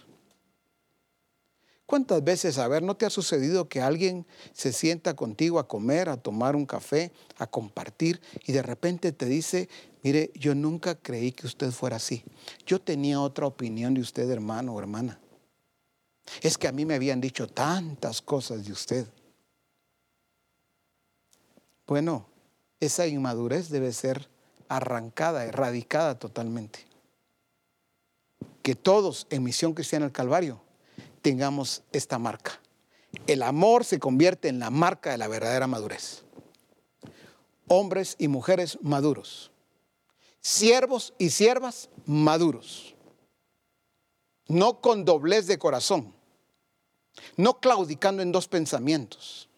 [1.88, 6.10] ¿Cuántas veces, a ver, no te ha sucedido que alguien se sienta contigo a comer,
[6.10, 9.70] a tomar un café, a compartir y de repente te dice,
[10.04, 12.26] mire, yo nunca creí que usted fuera así.
[12.66, 15.18] Yo tenía otra opinión de usted, hermano o hermana.
[16.42, 19.08] Es que a mí me habían dicho tantas cosas de usted.
[21.88, 22.28] Bueno,
[22.80, 24.30] esa inmadurez debe ser
[24.68, 26.86] arrancada, erradicada totalmente.
[28.62, 30.62] Que todos en Misión Cristiana del Calvario
[31.22, 32.60] tengamos esta marca.
[33.26, 36.24] El amor se convierte en la marca de la verdadera madurez.
[37.68, 39.52] Hombres y mujeres maduros.
[40.42, 42.96] Siervos y siervas maduros.
[44.48, 46.17] No con doblez de corazón.
[47.36, 49.50] No claudicando en dos pensamientos.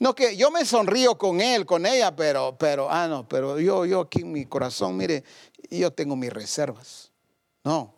[0.00, 3.84] No que yo me sonrío con él, con ella, pero, pero, ah, no, pero yo,
[3.84, 5.24] yo aquí en mi corazón, mire,
[5.70, 7.10] yo tengo mis reservas.
[7.62, 7.94] No,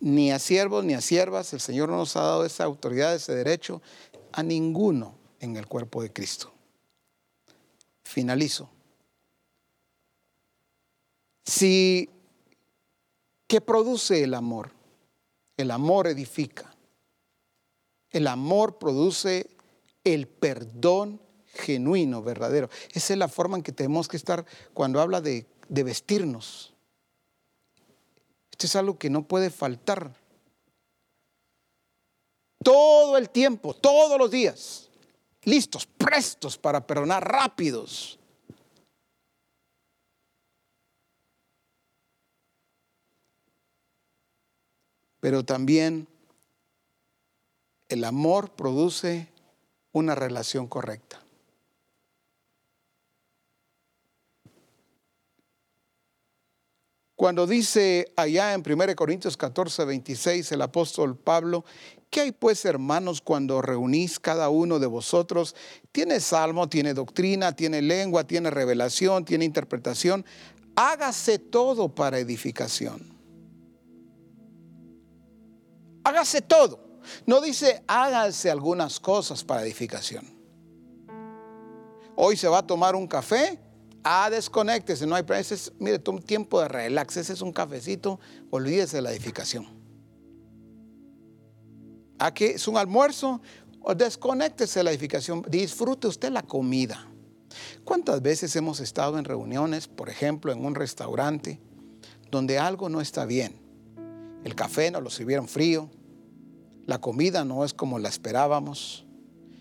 [0.00, 3.34] ni a siervos ni a siervas, el Señor no nos ha dado esa autoridad, ese
[3.34, 3.82] derecho,
[4.32, 6.52] a ninguno en el cuerpo de Cristo.
[8.02, 8.68] Finalizo.
[11.44, 12.10] Si,
[13.46, 14.77] ¿qué produce el amor?
[15.58, 16.72] El amor edifica.
[18.10, 19.50] El amor produce
[20.04, 21.20] el perdón
[21.52, 22.70] genuino, verdadero.
[22.92, 26.72] Esa es la forma en que tenemos que estar cuando habla de, vestirnos.
[28.52, 30.14] Esto es algo que no puede faltar.
[32.62, 34.88] Todo el tiempo, todos los días,
[35.42, 38.17] listos, prestos para perdonar, rápidos.
[45.20, 46.06] Pero también
[47.88, 49.28] el amor produce
[49.92, 51.24] una relación correcta.
[57.16, 61.64] Cuando dice allá en 1 Corintios 14, 26 el apóstol Pablo,
[62.10, 65.54] ¿Qué hay pues, hermanos, cuando reunís cada uno de vosotros?
[65.92, 70.24] Tiene salmo, tiene doctrina, tiene lengua, tiene revelación, tiene interpretación.
[70.74, 73.17] Hágase todo para edificación.
[76.08, 76.80] Hágase todo.
[77.26, 80.24] No dice hágase algunas cosas para edificación.
[82.16, 83.60] Hoy se va a tomar un café.
[84.02, 85.24] Ah, desconéctese, no hay
[85.78, 87.18] Mire, toma un tiempo de relax.
[87.18, 88.18] Ese es un cafecito.
[88.48, 89.66] Olvídese de la edificación.
[92.18, 93.42] Aquí es un almuerzo,
[93.94, 97.06] desconéctese de la edificación, disfrute usted la comida.
[97.84, 101.60] ¿Cuántas veces hemos estado en reuniones, por ejemplo, en un restaurante,
[102.30, 103.60] donde algo no está bien?
[104.42, 105.90] El café nos lo sirvieron frío,
[106.88, 109.06] la comida no es como la esperábamos,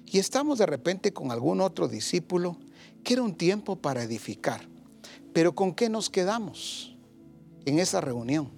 [0.08, 2.58] y estamos de repente con algún otro discípulo
[3.04, 4.68] que era un tiempo para edificar.
[5.34, 6.98] Pero ¿con qué nos quedamos
[7.66, 8.50] en esa reunión?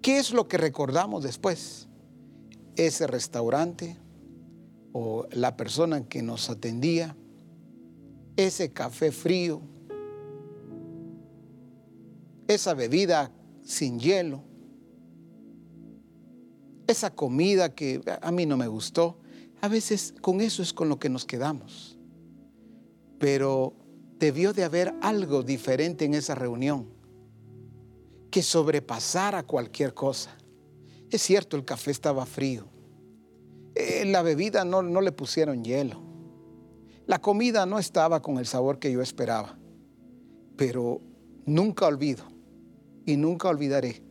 [0.00, 1.88] ¿Qué es lo que recordamos después?
[2.78, 3.96] ese restaurante
[4.92, 7.16] o la persona que nos atendía,
[8.36, 9.60] ese café frío,
[12.46, 13.32] esa bebida
[13.62, 14.42] sin hielo,
[16.88, 19.18] esa comida que a mí no me gustó.
[19.60, 21.98] A veces con eso es con lo que nos quedamos.
[23.18, 23.74] Pero
[24.18, 26.88] debió de haber algo diferente en esa reunión
[28.30, 30.36] que sobrepasara cualquier cosa.
[31.10, 32.66] Es cierto, el café estaba frío.
[33.74, 36.02] Eh, la bebida no, no le pusieron hielo.
[37.06, 39.58] La comida no estaba con el sabor que yo esperaba.
[40.56, 41.00] Pero
[41.46, 42.24] nunca olvido
[43.06, 44.02] y nunca olvidaré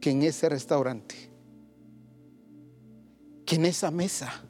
[0.00, 1.29] que en ese restaurante,
[3.56, 4.42] en esa mesa,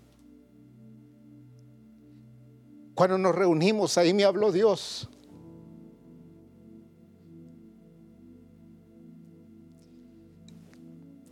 [2.94, 5.08] cuando nos reunimos, ahí me habló Dios.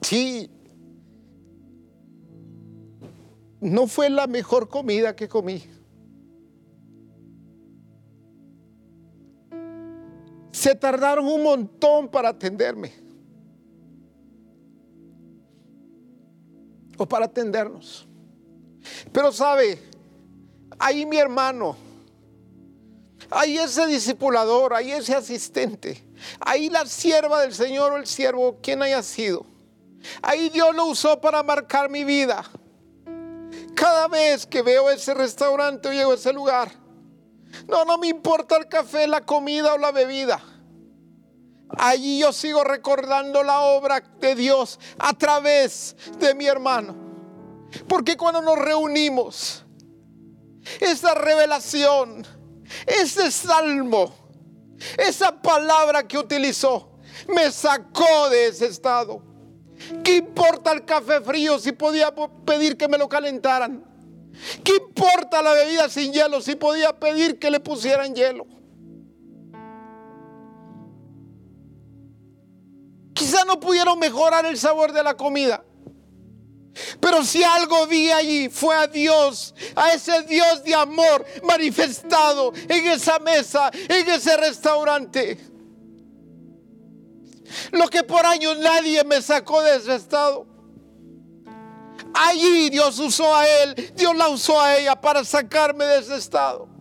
[0.01, 0.51] Sí,
[3.61, 5.62] no fue la mejor comida que comí.
[10.53, 13.08] Se tardaron un montón para atenderme.
[16.99, 18.07] O para atendernos.
[19.12, 19.81] Pero sabe,
[20.79, 21.77] ahí mi hermano,
[23.31, 26.05] ahí ese discipulador, ahí ese asistente,
[26.41, 29.47] ahí la sierva del Señor o el siervo, quien haya sido
[30.23, 32.45] Ahí Dios lo usó para marcar mi vida.
[33.75, 36.70] Cada vez que veo ese restaurante o llego a ese lugar,
[37.66, 40.41] no, no me importa el café, la comida o la bebida.
[41.77, 46.97] Allí yo sigo recordando la obra de Dios a través de mi hermano.
[47.86, 49.65] Porque cuando nos reunimos,
[50.81, 52.27] esa revelación,
[52.86, 54.15] ese salmo,
[54.97, 59.23] esa palabra que utilizó, me sacó de ese estado.
[60.03, 62.15] ¿Qué importa el café frío si podía
[62.45, 63.85] pedir que me lo calentaran?
[64.65, 68.47] ¿Qué importa la bebida sin hielo si podía pedir que le pusieran hielo?
[73.19, 75.65] Quizá no pudieron mejorar el sabor de la comida.
[77.01, 82.86] Pero si algo vi allí fue a Dios, a ese Dios de amor manifestado en
[82.86, 85.36] esa mesa, en ese restaurante.
[87.73, 90.47] Lo que por años nadie me sacó de ese estado.
[92.15, 96.78] Allí Dios usó a él, Dios la usó a ella para sacarme de ese estado.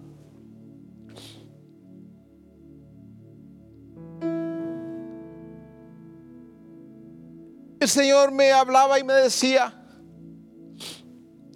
[7.79, 9.73] El Señor me hablaba y me decía,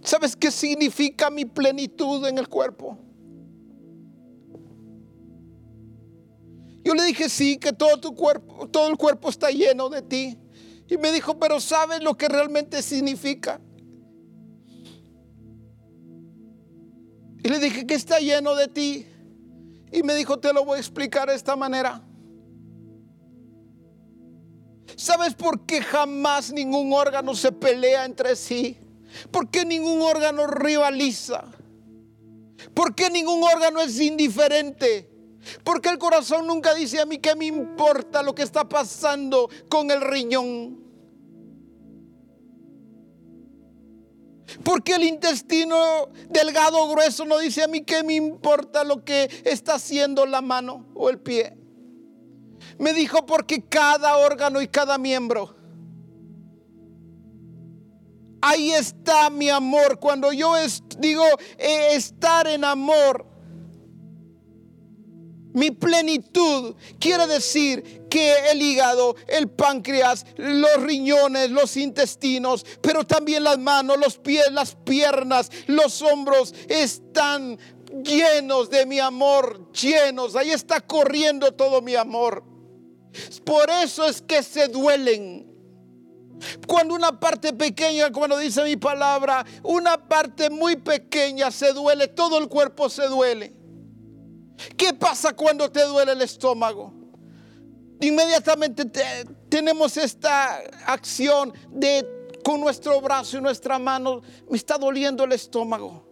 [0.04, 2.98] ¿sabes qué significa mi plenitud en el cuerpo?
[6.84, 10.38] Yo le dije, sí, que todo tu cuerpo, todo el cuerpo está lleno de ti.
[10.88, 13.62] Y me dijo, pero ¿sabes lo que realmente significa?
[17.44, 19.06] Y le dije, que está lleno de ti.
[19.92, 22.04] Y me dijo, te lo voy a explicar de esta manera.
[24.96, 28.78] ¿Sabes por qué jamás ningún órgano se pelea entre sí?
[29.30, 31.44] ¿Por qué ningún órgano rivaliza?
[32.74, 35.10] ¿Por qué ningún órgano es indiferente?
[35.64, 39.90] Porque el corazón nunca dice a mí que me importa lo que está pasando con
[39.92, 40.80] el riñón.
[44.64, 49.76] Porque el intestino delgado grueso no dice a mí que me importa lo que está
[49.76, 51.61] haciendo la mano o el pie.
[52.82, 55.56] Me dijo porque cada órgano y cada miembro.
[58.42, 60.00] Ahí está mi amor.
[60.00, 60.56] Cuando yo
[60.98, 61.24] digo
[61.60, 63.28] eh, estar en amor,
[65.54, 73.44] Mi plenitud quiere decir que el hígado, el páncreas, los riñones, los intestinos, pero también
[73.44, 77.60] las manos, los pies, las piernas, los hombros están
[78.02, 80.38] llenos de mi amor, llenos.
[80.38, 82.51] Ahí está corriendo todo mi amor.
[83.44, 85.48] Por eso es que se duelen.
[86.68, 92.38] Cuando una parte pequeña, cuando dice mi palabra, una parte muy pequeña se duele, todo
[92.40, 93.54] el cuerpo se duele.
[94.78, 96.94] ¿Qué pasa cuando te duele el estómago?
[98.00, 98.86] Inmediatamente
[99.50, 100.58] tenemos esta
[100.88, 106.08] acción de con nuestro brazo y nuestra mano, me está doliendo el estómago.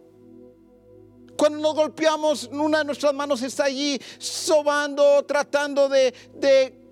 [1.36, 6.14] Cuando nos golpeamos, una de nuestras manos está allí sobando, tratando de,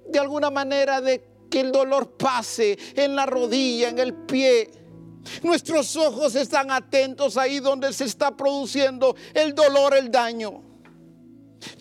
[0.09, 4.71] de alguna manera de que el dolor pase en la rodilla, en el pie.
[5.43, 10.63] Nuestros ojos están atentos ahí donde se está produciendo el dolor, el daño.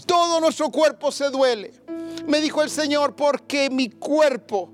[0.05, 1.71] Todo nuestro cuerpo se duele.
[2.27, 4.71] Me dijo el Señor, porque mi cuerpo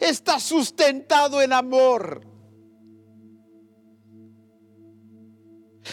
[0.00, 2.26] está sustentado en amor.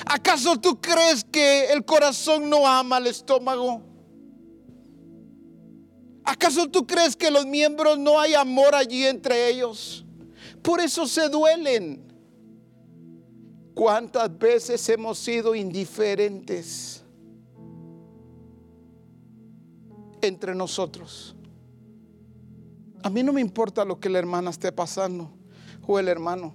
[0.06, 3.87] ¿Acaso tú crees que el corazón no ama al estómago?
[6.28, 10.06] ¿Acaso tú crees que los miembros no hay amor allí entre ellos?
[10.62, 12.04] Por eso se duelen.
[13.74, 17.04] ¿Cuántas veces hemos sido indiferentes?
[20.22, 21.36] entre nosotros.
[23.04, 25.32] A mí no me importa lo que la hermana esté pasando
[25.86, 26.54] o el hermano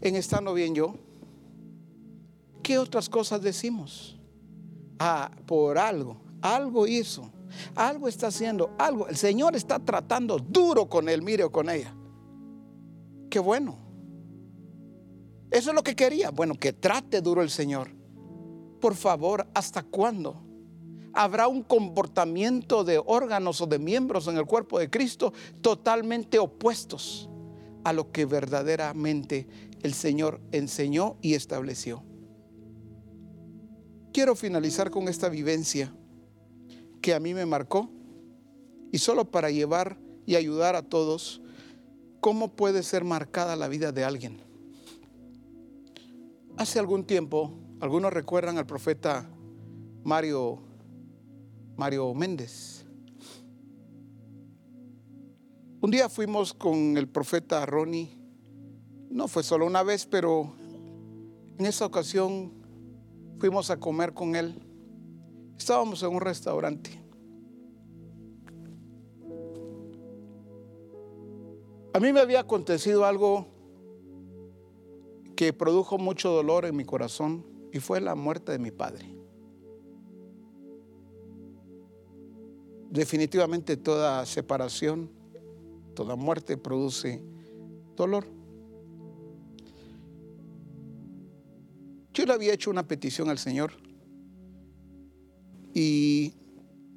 [0.00, 0.94] en estando bien yo.
[2.62, 4.18] ¿Qué otras cosas decimos?
[4.98, 7.30] Ah, por algo, algo hizo,
[7.74, 9.08] algo está haciendo, algo.
[9.08, 11.94] El Señor está tratando duro con él, mire o con ella.
[13.28, 13.78] Qué bueno.
[15.50, 16.30] Eso es lo que quería.
[16.30, 17.90] Bueno, que trate duro el Señor.
[18.80, 20.50] Por favor, ¿hasta cuándo?
[21.12, 27.28] habrá un comportamiento de órganos o de miembros en el cuerpo de Cristo totalmente opuestos
[27.84, 29.46] a lo que verdaderamente
[29.82, 32.04] el Señor enseñó y estableció.
[34.12, 35.94] Quiero finalizar con esta vivencia
[37.00, 37.90] que a mí me marcó
[38.92, 39.96] y solo para llevar
[40.26, 41.40] y ayudar a todos
[42.20, 44.40] cómo puede ser marcada la vida de alguien.
[46.56, 49.28] Hace algún tiempo, algunos recuerdan al profeta
[50.04, 50.60] Mario
[51.80, 52.84] Mario Méndez.
[55.80, 58.18] Un día fuimos con el profeta Ronnie,
[59.08, 60.52] no fue solo una vez, pero
[61.58, 62.52] en esa ocasión
[63.38, 64.60] fuimos a comer con él.
[65.60, 66.90] Estábamos en un restaurante.
[71.92, 73.46] A mí me había acontecido algo
[75.36, 79.20] que produjo mucho dolor en mi corazón y fue la muerte de mi padre.
[82.90, 85.12] definitivamente toda separación,
[85.94, 87.22] toda muerte produce
[87.94, 88.24] dolor.
[92.12, 93.89] Yo le había hecho una petición al Señor
[95.74, 96.34] y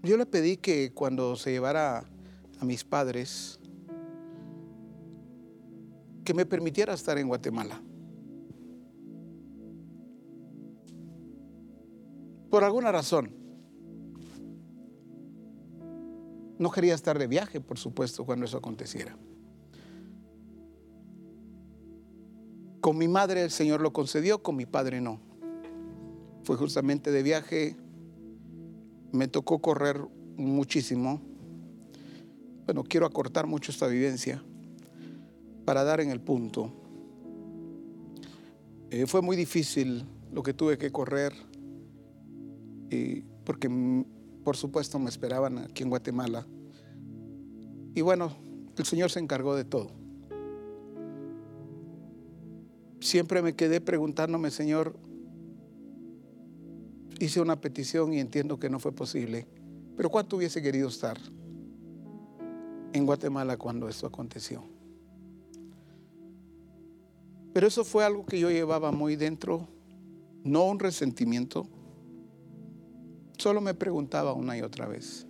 [0.04, 2.04] yo le pedí que cuando se llevara
[2.60, 3.60] a mis padres,
[6.24, 7.82] que me permitiera estar en Guatemala.
[12.50, 13.32] Por alguna razón.
[16.60, 19.18] No quería estar de viaje, por supuesto, cuando eso aconteciera.
[22.80, 25.20] Con mi madre el Señor lo concedió, con mi padre no.
[26.44, 27.76] Fue justamente de viaje,
[29.14, 30.02] me tocó correr
[30.36, 31.22] muchísimo.
[32.66, 34.44] Bueno, quiero acortar mucho esta vivencia
[35.66, 36.74] para dar en el punto.
[38.90, 40.04] Eh, fue muy difícil
[40.34, 41.34] lo que tuve que correr,
[43.46, 43.70] porque
[44.44, 46.46] por supuesto me esperaban aquí en Guatemala.
[47.96, 48.36] Y bueno,
[48.78, 49.92] el Señor se encargó de todo.
[53.00, 54.96] Siempre me quedé preguntándome, Señor,
[57.20, 59.48] hice una petición y entiendo que no fue posible,
[59.96, 61.18] pero ¿cuánto hubiese querido estar
[62.94, 64.64] en Guatemala cuando esto aconteció?
[67.54, 69.68] Pero eso fue algo que yo llevaba muy dentro,
[70.44, 71.68] no un resentimiento,
[73.38, 75.28] Solo me preguntaba una y otra vez.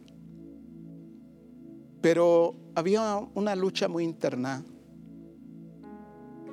[2.01, 4.63] Pero había una lucha muy interna,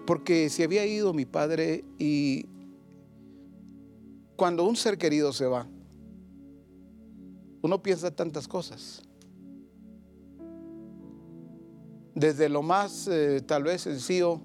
[0.07, 2.47] porque si había ido mi padre y
[4.41, 5.67] cuando un ser querido se va,
[7.61, 9.03] uno piensa tantas cosas.
[12.15, 14.41] Desde lo más eh, tal vez sencillo,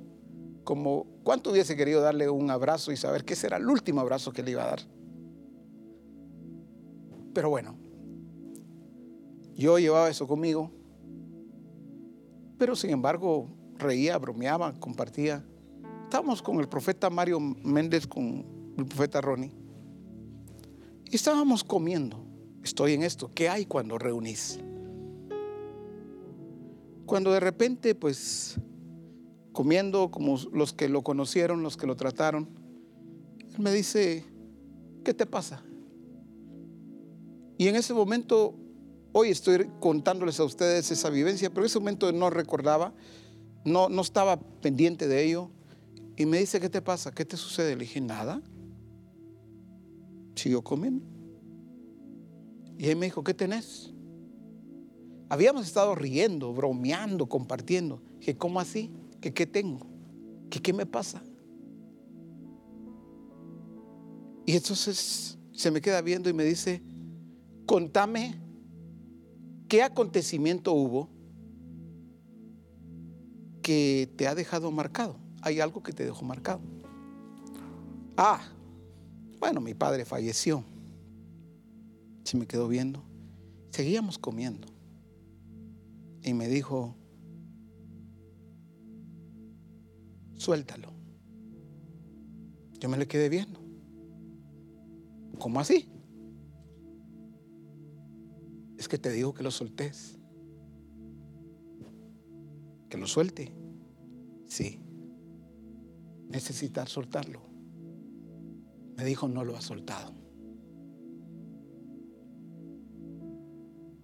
[0.66, 4.34] como cuánto hubiese querido darle un abrazo y saber que ese era el último abrazo
[4.34, 4.80] que le iba a dar.
[7.34, 7.78] Pero bueno,
[9.56, 10.72] Yo llevaba eso conmigo,
[12.58, 13.48] pero sin embargo
[13.78, 15.42] reía, bromeaba, compartía.
[16.04, 18.46] Estábamos con el profeta Mario Méndez, con
[18.78, 19.54] el profeta Ronnie,
[21.16, 22.26] estábamos comiendo.
[22.64, 23.32] Estoy en esto.
[23.34, 24.60] ¿Qué hay cuando reunís?
[27.06, 28.60] Cuando de repente, pues,
[29.52, 32.50] comiendo como los que lo conocieron, los que lo trataron,
[33.54, 34.26] él me dice,
[35.04, 35.64] ¿qué te pasa?
[37.58, 38.56] Y en ese momento,
[39.14, 42.94] hoy estoy contándoles a ustedes esa vivencia, pero en ese momento no recordaba,
[43.64, 45.52] no, no estaba pendiente de ello.
[46.18, 47.12] Y me dice, ¿qué te pasa?
[47.12, 47.76] ¿Qué te sucede?
[47.76, 48.42] Le dije, nada.
[50.36, 51.06] Siguió comiendo.
[52.78, 53.94] Y él me dijo, ¿qué tenés?
[55.30, 58.02] Habíamos estado riendo, bromeando, compartiendo.
[58.20, 58.92] Dije, ¿cómo así?
[59.22, 59.88] ¿Que qué tengo?
[60.50, 61.24] ¿Que qué me pasa?
[64.46, 66.84] Y entonces se me queda viendo y me dice,
[67.66, 68.36] contame
[69.68, 71.10] qué acontecimiento hubo
[73.64, 75.18] que te ha dejado marcado.
[75.42, 76.62] Hay algo que te dejó marcado.
[78.16, 78.42] Ah,
[79.46, 80.64] bueno, mi padre falleció.
[82.24, 83.04] Se me quedó viendo.
[83.70, 84.68] Seguíamos comiendo.
[86.24, 86.96] Y me dijo,
[90.34, 90.92] suéltalo.
[92.80, 93.60] Yo me le quedé viendo.
[95.38, 95.90] ¿Cómo así?
[98.80, 100.18] Es que te digo que lo soltés.
[102.90, 103.54] Que lo suelte.
[104.48, 104.80] Sí.
[106.30, 107.55] Necesitas soltarlo.
[108.96, 110.14] Me dijo, no lo ha soltado.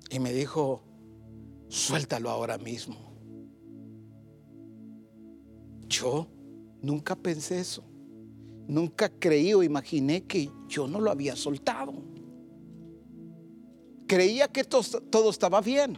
[0.10, 0.84] Y me dijo,
[1.70, 3.12] suéltalo ahora mismo.
[5.88, 6.28] Yo
[6.82, 7.84] nunca pensé eso.
[8.68, 11.94] Nunca creí o imaginé que yo no lo había soltado.
[14.08, 15.98] Creía que todo, estaba bien.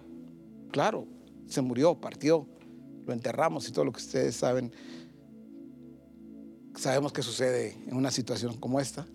[0.72, 1.08] Claro,
[1.48, 2.48] se murió, partió,
[3.06, 4.72] lo enterramos y todo lo que ustedes saben.
[6.76, 9.08] Sabemos que sucede en una situación como esta.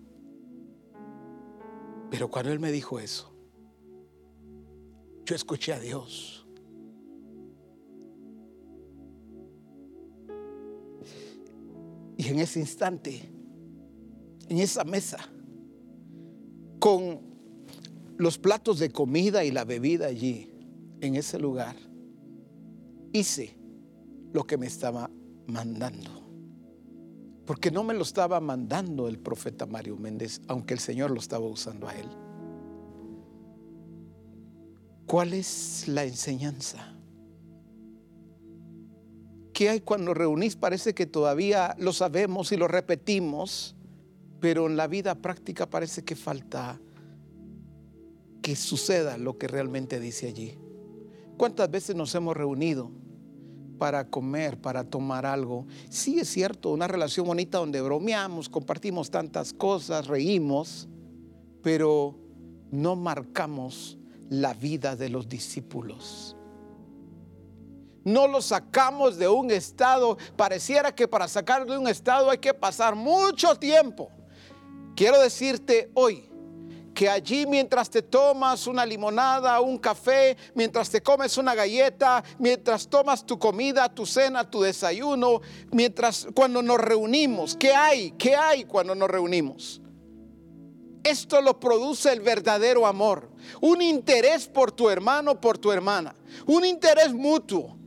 [2.09, 3.31] Pero cuando él me dijo eso,
[5.25, 6.47] yo escuché a Dios.
[12.17, 13.21] Y en ese instante,
[14.49, 15.19] en esa mesa,
[16.79, 17.21] con
[18.17, 20.51] los platos de comida y la bebida allí,
[21.01, 21.75] en ese lugar,
[23.13, 23.55] hice
[24.33, 25.09] lo que me estaba
[25.47, 26.18] mandando.
[27.49, 31.47] Porque no me lo estaba mandando el profeta Mario Méndez, aunque el Señor lo estaba
[31.47, 32.07] usando a él.
[35.07, 36.95] ¿Cuál es la enseñanza?
[39.51, 40.57] ¿Qué hay cuando reunís?
[40.57, 43.75] Parece que todavía lo sabemos y lo repetimos,
[44.39, 46.79] pero en la vida práctica parece que falta
[48.43, 50.55] que suceda lo que realmente dice allí.
[51.35, 52.91] ¿Cuántas veces nos hemos reunido
[53.79, 55.65] para comer, para tomar algo?
[55.89, 60.87] Sí es cierto, una relación bonita donde bromeamos, compartimos tantas cosas, reímos,
[61.63, 62.15] pero
[62.69, 63.97] no marcamos
[64.29, 66.35] la vida de los discípulos.
[68.03, 70.17] No lo sacamos de un estado.
[70.35, 74.09] Pareciera que para sacarlo de un estado hay que pasar mucho tiempo.
[74.95, 76.28] Quiero decirte hoy
[76.99, 82.89] que allí mientras te tomas una limonada, un café, mientras te comes una galleta, mientras
[82.89, 85.39] tomas tu comida, tu cena, tu desayuno,
[85.71, 88.11] mientras cuando nos reunimos, ¿qué hay?
[88.17, 89.79] ¿Qué hay cuando nos reunimos?
[91.01, 93.29] Esto lo produce el verdadero amor.
[93.61, 96.13] Un interés por tu hermano, por tu hermana.
[96.47, 97.78] Un interés mutuo.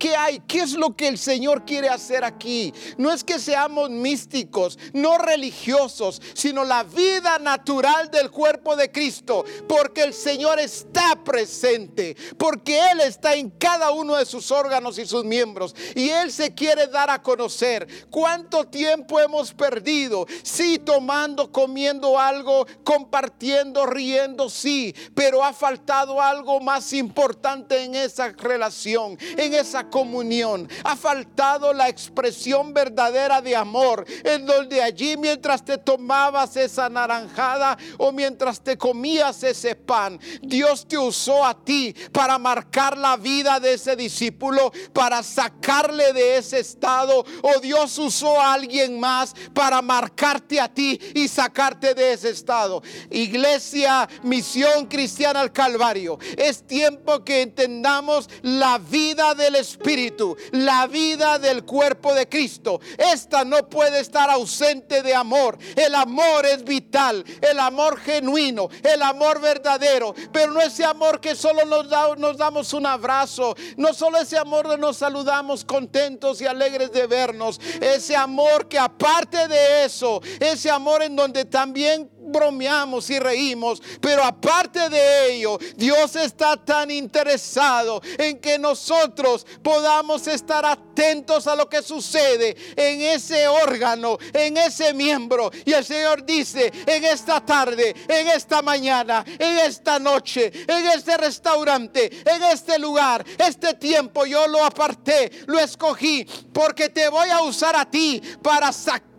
[0.00, 0.40] ¿Qué hay?
[0.48, 2.72] ¿Qué es lo que el Señor quiere hacer aquí?
[2.96, 9.44] No es que seamos místicos, no religiosos, sino la vida natural del cuerpo de Cristo,
[9.68, 15.04] porque el Señor está presente, porque Él está en cada uno de sus órganos y
[15.04, 17.86] sus miembros, y Él se quiere dar a conocer.
[18.08, 20.26] ¿Cuánto tiempo hemos perdido?
[20.42, 28.28] Sí, tomando, comiendo algo, compartiendo, riendo, sí, pero ha faltado algo más importante en esa
[28.28, 30.68] relación, en esa comunión.
[30.84, 37.76] Ha faltado la expresión verdadera de amor, en donde allí mientras te tomabas esa naranjada
[37.98, 43.58] o mientras te comías ese pan, Dios te usó a ti para marcar la vida
[43.58, 49.82] de ese discípulo, para sacarle de ese estado, o Dios usó a alguien más para
[49.82, 52.82] marcarte a ti y sacarte de ese estado.
[53.10, 56.18] Iglesia, misión cristiana al Calvario.
[56.36, 62.80] Es tiempo que entendamos la vida del Espíritu espíritu, la vida del cuerpo de Cristo.
[62.98, 65.58] Esta no puede estar ausente de amor.
[65.74, 71.34] El amor es vital, el amor genuino, el amor verdadero, pero no ese amor que
[71.34, 71.86] solo nos,
[72.18, 77.06] nos damos un abrazo, no solo ese amor de nos saludamos contentos y alegres de
[77.06, 83.82] vernos, ese amor que aparte de eso, ese amor en donde también bromeamos y reímos,
[84.00, 91.56] pero aparte de ello, Dios está tan interesado en que nosotros podamos estar atentos a
[91.56, 95.50] lo que sucede en ese órgano, en ese miembro.
[95.64, 101.16] Y el Señor dice, en esta tarde, en esta mañana, en esta noche, en este
[101.16, 107.42] restaurante, en este lugar, este tiempo, yo lo aparté, lo escogí, porque te voy a
[107.42, 109.09] usar a ti para sacar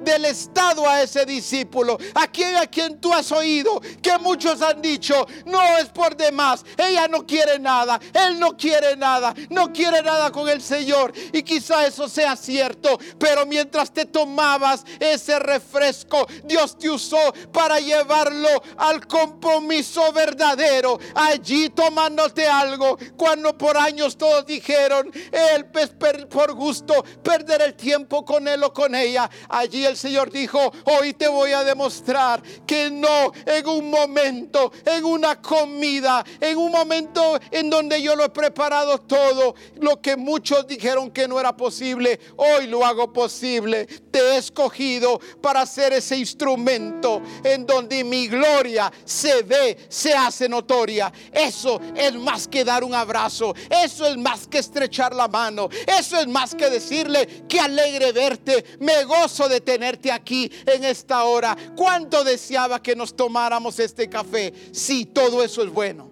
[0.00, 4.82] del estado a ese discípulo, a quien a quien tú has oído que muchos han
[4.82, 10.02] dicho, no es por demás, ella no quiere nada, él no quiere nada, no quiere
[10.02, 16.26] nada con el Señor y quizá eso sea cierto, pero mientras te tomabas ese refresco,
[16.44, 24.44] Dios te usó para llevarlo al compromiso verdadero, allí tomándote algo, cuando por años todos
[24.44, 25.90] dijeron, él pues,
[26.28, 31.14] por gusto perder el tiempo con él o con ella, Allí el Señor dijo, hoy
[31.14, 37.38] te voy a demostrar que no en un momento, en una comida, en un momento
[37.50, 42.18] en donde yo lo he preparado todo, lo que muchos dijeron que no era posible,
[42.36, 43.86] hoy lo hago posible.
[44.18, 51.12] He escogido para ser ese instrumento en donde mi gloria se ve, se hace notoria.
[51.32, 56.18] Eso es más que dar un abrazo, eso es más que estrechar la mano, eso
[56.18, 61.56] es más que decirle que alegre verte, me gozo de tenerte aquí en esta hora.
[61.76, 64.52] ¿Cuánto deseaba que nos tomáramos este café?
[64.72, 66.10] Sí, todo eso es bueno.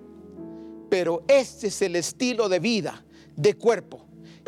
[0.89, 3.05] Pero este es el estilo de vida,
[3.35, 4.07] de cuerpo,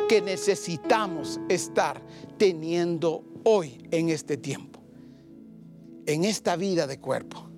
[0.09, 2.01] que necesitamos estar
[2.39, 4.82] teniendo hoy en este tiempo.
[6.04, 7.48] En esta vida de cuerpo.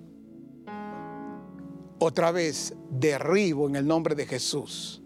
[1.99, 5.01] Otra vez derribo en el nombre de Jesús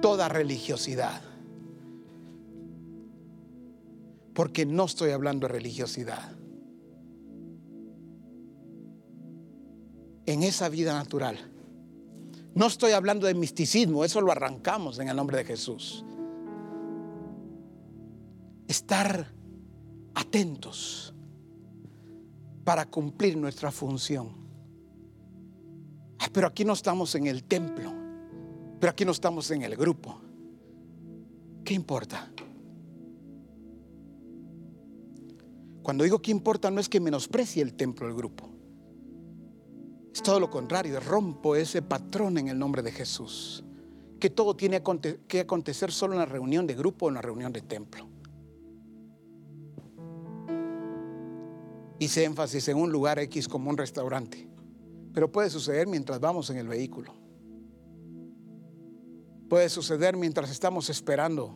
[0.00, 1.22] toda religiosidad
[4.34, 6.36] porque no estoy hablando de religiosidad.
[10.26, 11.38] En esa vida natural.
[12.54, 16.04] No estoy hablando de misticismo, eso lo arrancamos en el nombre de Jesús.
[18.68, 19.32] Estar
[20.14, 21.14] atentos
[22.64, 24.42] para cumplir nuestra función.
[26.32, 27.92] pero aquí no estamos en el templo,
[28.80, 30.18] pero aquí no estamos en el grupo.
[31.64, 32.28] ¿Qué importa?
[35.82, 38.48] Cuando digo que importa no es que menosprecie el templo del grupo.
[40.12, 43.62] Es todo lo contrario, rompo ese patrón en el nombre de Jesús.
[44.18, 44.82] Que todo tiene
[45.28, 48.08] que acontecer solo en la reunión de grupo o en la reunión de templo.
[52.04, 54.46] Hice énfasis en un lugar X como un restaurante.
[55.14, 57.14] Pero puede suceder mientras vamos en el vehículo.
[59.48, 61.54] Puede suceder mientras estamos esperando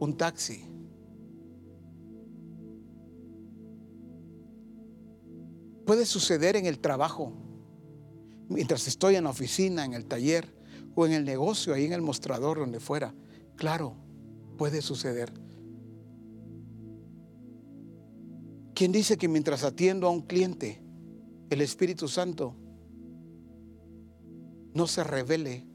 [0.00, 0.64] un taxi.
[5.86, 7.32] Puede suceder en el trabajo,
[8.48, 10.52] mientras estoy en la oficina, en el taller
[10.96, 13.14] o en el negocio, ahí en el mostrador, donde fuera.
[13.54, 13.94] Claro,
[14.56, 15.32] puede suceder.
[18.78, 20.80] ¿Quién dice que mientras atiendo a un cliente,
[21.50, 22.54] el Espíritu Santo
[24.72, 25.66] no se revele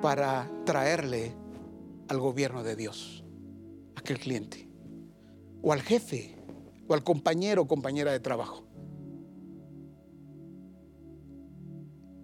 [0.00, 1.34] para traerle
[2.06, 3.24] al gobierno de Dios,
[3.96, 4.68] aquel cliente,
[5.60, 6.36] o al jefe,
[6.86, 8.62] o al compañero o compañera de trabajo?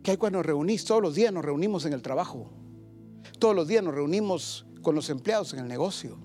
[0.05, 2.49] que hay cuando nos reunís, todos los días nos reunimos en el trabajo,
[3.41, 6.17] todos los días nos reunimos con los empleados en el negocio.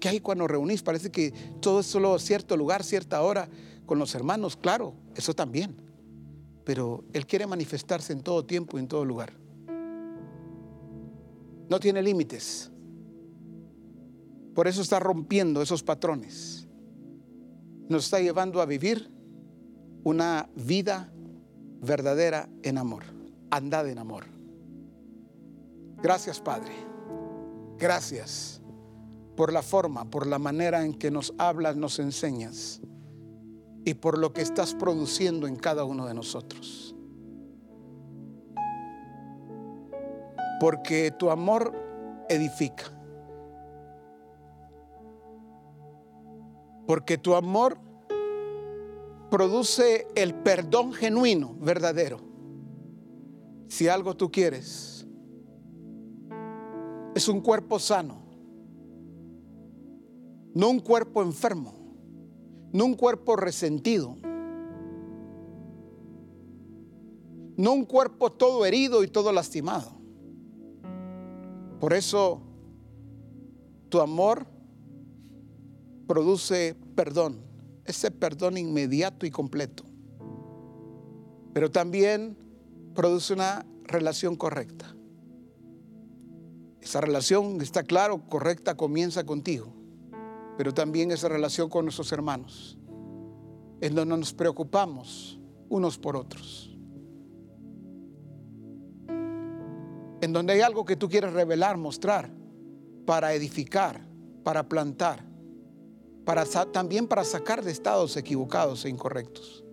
[0.00, 0.82] ¿Qué hay cuando reunís?
[0.82, 3.48] Parece que todo es solo cierto lugar, cierta hora,
[3.86, 5.76] con los hermanos, claro, eso también.
[6.64, 9.32] Pero Él quiere manifestarse en todo tiempo y en todo lugar.
[11.68, 12.70] No tiene límites.
[14.54, 16.66] Por eso está rompiendo esos patrones.
[17.88, 19.10] Nos está llevando a vivir
[20.02, 21.12] una vida
[21.80, 23.04] verdadera en amor.
[23.50, 24.24] Andad en amor.
[26.02, 26.72] Gracias, Padre.
[27.78, 28.60] Gracias
[29.36, 32.80] por la forma, por la manera en que nos hablas, nos enseñas
[33.84, 36.94] y por lo que estás produciendo en cada uno de nosotros.
[40.58, 41.72] Porque tu amor
[42.28, 42.90] edifica.
[46.86, 47.78] Porque tu amor
[49.30, 52.20] produce el perdón genuino, verdadero.
[53.68, 55.06] Si algo tú quieres,
[57.14, 58.25] es un cuerpo sano,
[60.56, 61.74] no un cuerpo enfermo,
[62.72, 64.16] no un cuerpo resentido,
[67.58, 69.92] no un cuerpo todo herido y todo lastimado.
[71.78, 72.40] Por eso
[73.90, 74.46] tu amor
[76.06, 77.42] produce perdón,
[77.84, 79.84] ese perdón inmediato y completo.
[81.52, 82.34] Pero también
[82.94, 84.96] produce una relación correcta.
[86.80, 89.75] Esa relación, está claro, correcta, comienza contigo,
[90.56, 92.78] pero también esa relación con nuestros hermanos,
[93.80, 96.76] en donde nos preocupamos unos por otros.
[100.20, 102.30] En donde hay algo que tú quieres revelar, mostrar,
[103.04, 104.00] para edificar,
[104.42, 105.24] para plantar,
[106.24, 109.64] para, también para sacar de estados equivocados e incorrectos.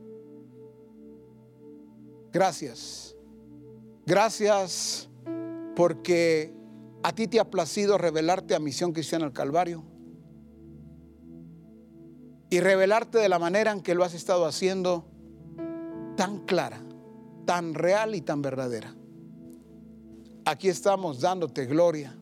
[2.32, 3.16] Gracias.
[4.06, 5.10] Gracias
[5.76, 6.54] porque
[7.04, 9.84] ¿A ti te ha placido revelarte a Misión Cristiana al Calvario?
[12.54, 15.06] Y revelarte de la manera en que lo has estado haciendo
[16.16, 16.80] tan clara,
[17.46, 18.94] tan real y tan verdadera.
[20.46, 22.16] Aquí estamos dándote gloria.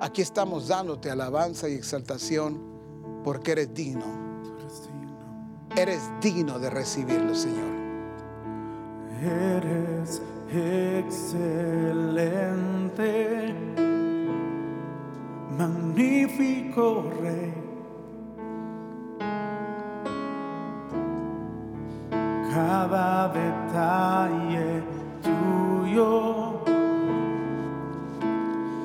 [0.00, 2.60] Aquí estamos dándote alabanza y exaltación
[3.24, 4.04] porque eres digno.
[5.74, 7.72] Eres digno de recibirlo, Señor.
[9.22, 10.20] Eres
[11.08, 12.34] excelente,
[15.56, 17.61] magnífico Rey.
[22.52, 24.82] Cada detalle
[25.22, 26.60] tuyo,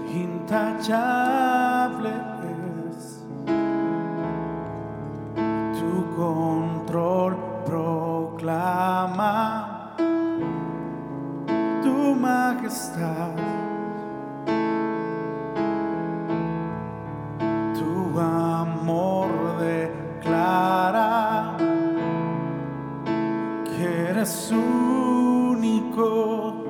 [0.08, 0.96] intachable
[2.88, 3.26] es
[5.78, 7.36] tu control
[7.66, 9.38] proclama
[12.18, 13.36] majestad.
[17.78, 18.47] Tu amor
[24.18, 26.64] eres único.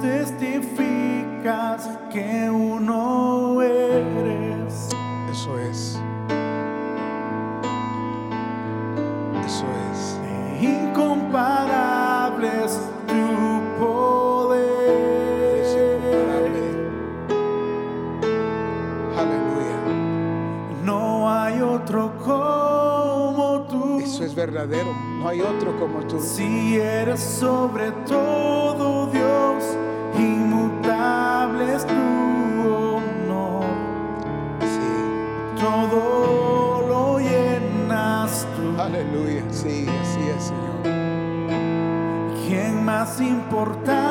[0.00, 3.27] Testificas que uno
[24.50, 24.94] verdadero.
[24.94, 26.20] No hay otro como tú.
[26.20, 29.64] Si eres sobre todo Dios,
[30.16, 31.94] inmutable es tu
[32.74, 33.64] honor.
[34.60, 35.60] Sí.
[35.60, 38.80] Todo lo llenas tú.
[38.80, 39.44] Aleluya.
[39.50, 40.82] Sí, así es, Señor.
[42.46, 44.07] ¿Quién más importante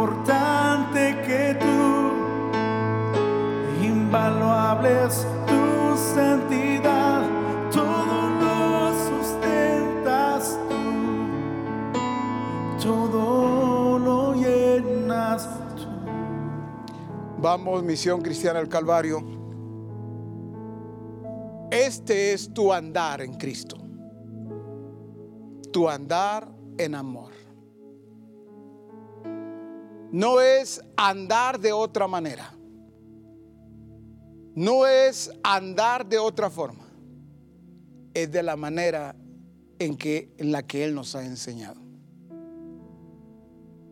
[0.00, 2.12] importante que tú?
[3.84, 7.22] Invaluable es tu santidad,
[7.70, 10.58] todo lo sustentas
[12.78, 15.86] tú, todo lo llenas tú.
[17.38, 19.22] Vamos, Misión Cristiana al Calvario.
[21.70, 23.76] Este es tu andar en Cristo.
[25.70, 26.48] Tu andar
[26.78, 27.39] en amor.
[30.12, 32.52] No es andar de otra manera.
[34.54, 36.84] No es andar de otra forma.
[38.12, 39.14] Es de la manera
[39.78, 41.80] en que en la que él nos ha enseñado.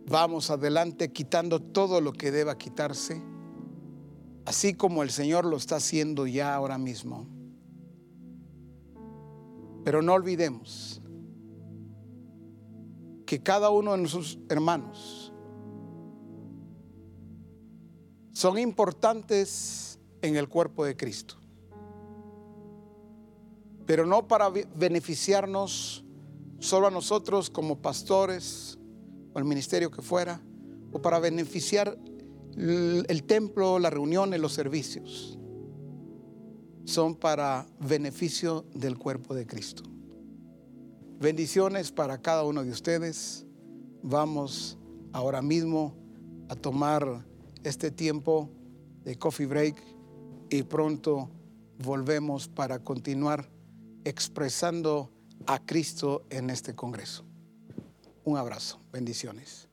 [0.07, 3.23] Vamos adelante quitando todo lo que deba quitarse,
[4.47, 7.27] así como el Señor lo está haciendo ya ahora mismo.
[9.85, 11.01] Pero no olvidemos
[13.27, 15.18] que cada uno de nuestros hermanos
[18.39, 21.35] son importantes en el cuerpo de Cristo.
[23.85, 26.05] Pero no para be- beneficiarnos
[26.61, 28.79] solo a nosotros como pastores
[29.35, 30.41] o el ministerio que fuera,
[30.93, 31.99] o para beneficiar
[32.57, 35.37] el templo, las reuniones, los servicios.
[36.85, 39.83] son para beneficio del cuerpo de Cristo.
[41.21, 43.45] Bendiciones para cada uno de ustedes.
[44.03, 44.79] Vamos
[45.13, 45.95] ahora mismo
[46.49, 47.27] a tomar
[47.69, 48.51] este tiempo
[49.05, 49.83] de coffee break
[50.51, 51.31] y pronto
[51.79, 53.49] volvemos para continuar
[54.05, 55.11] expresando
[55.47, 57.25] a Cristo en este Congreso.
[58.25, 59.68] Un abrazo, bendiciones.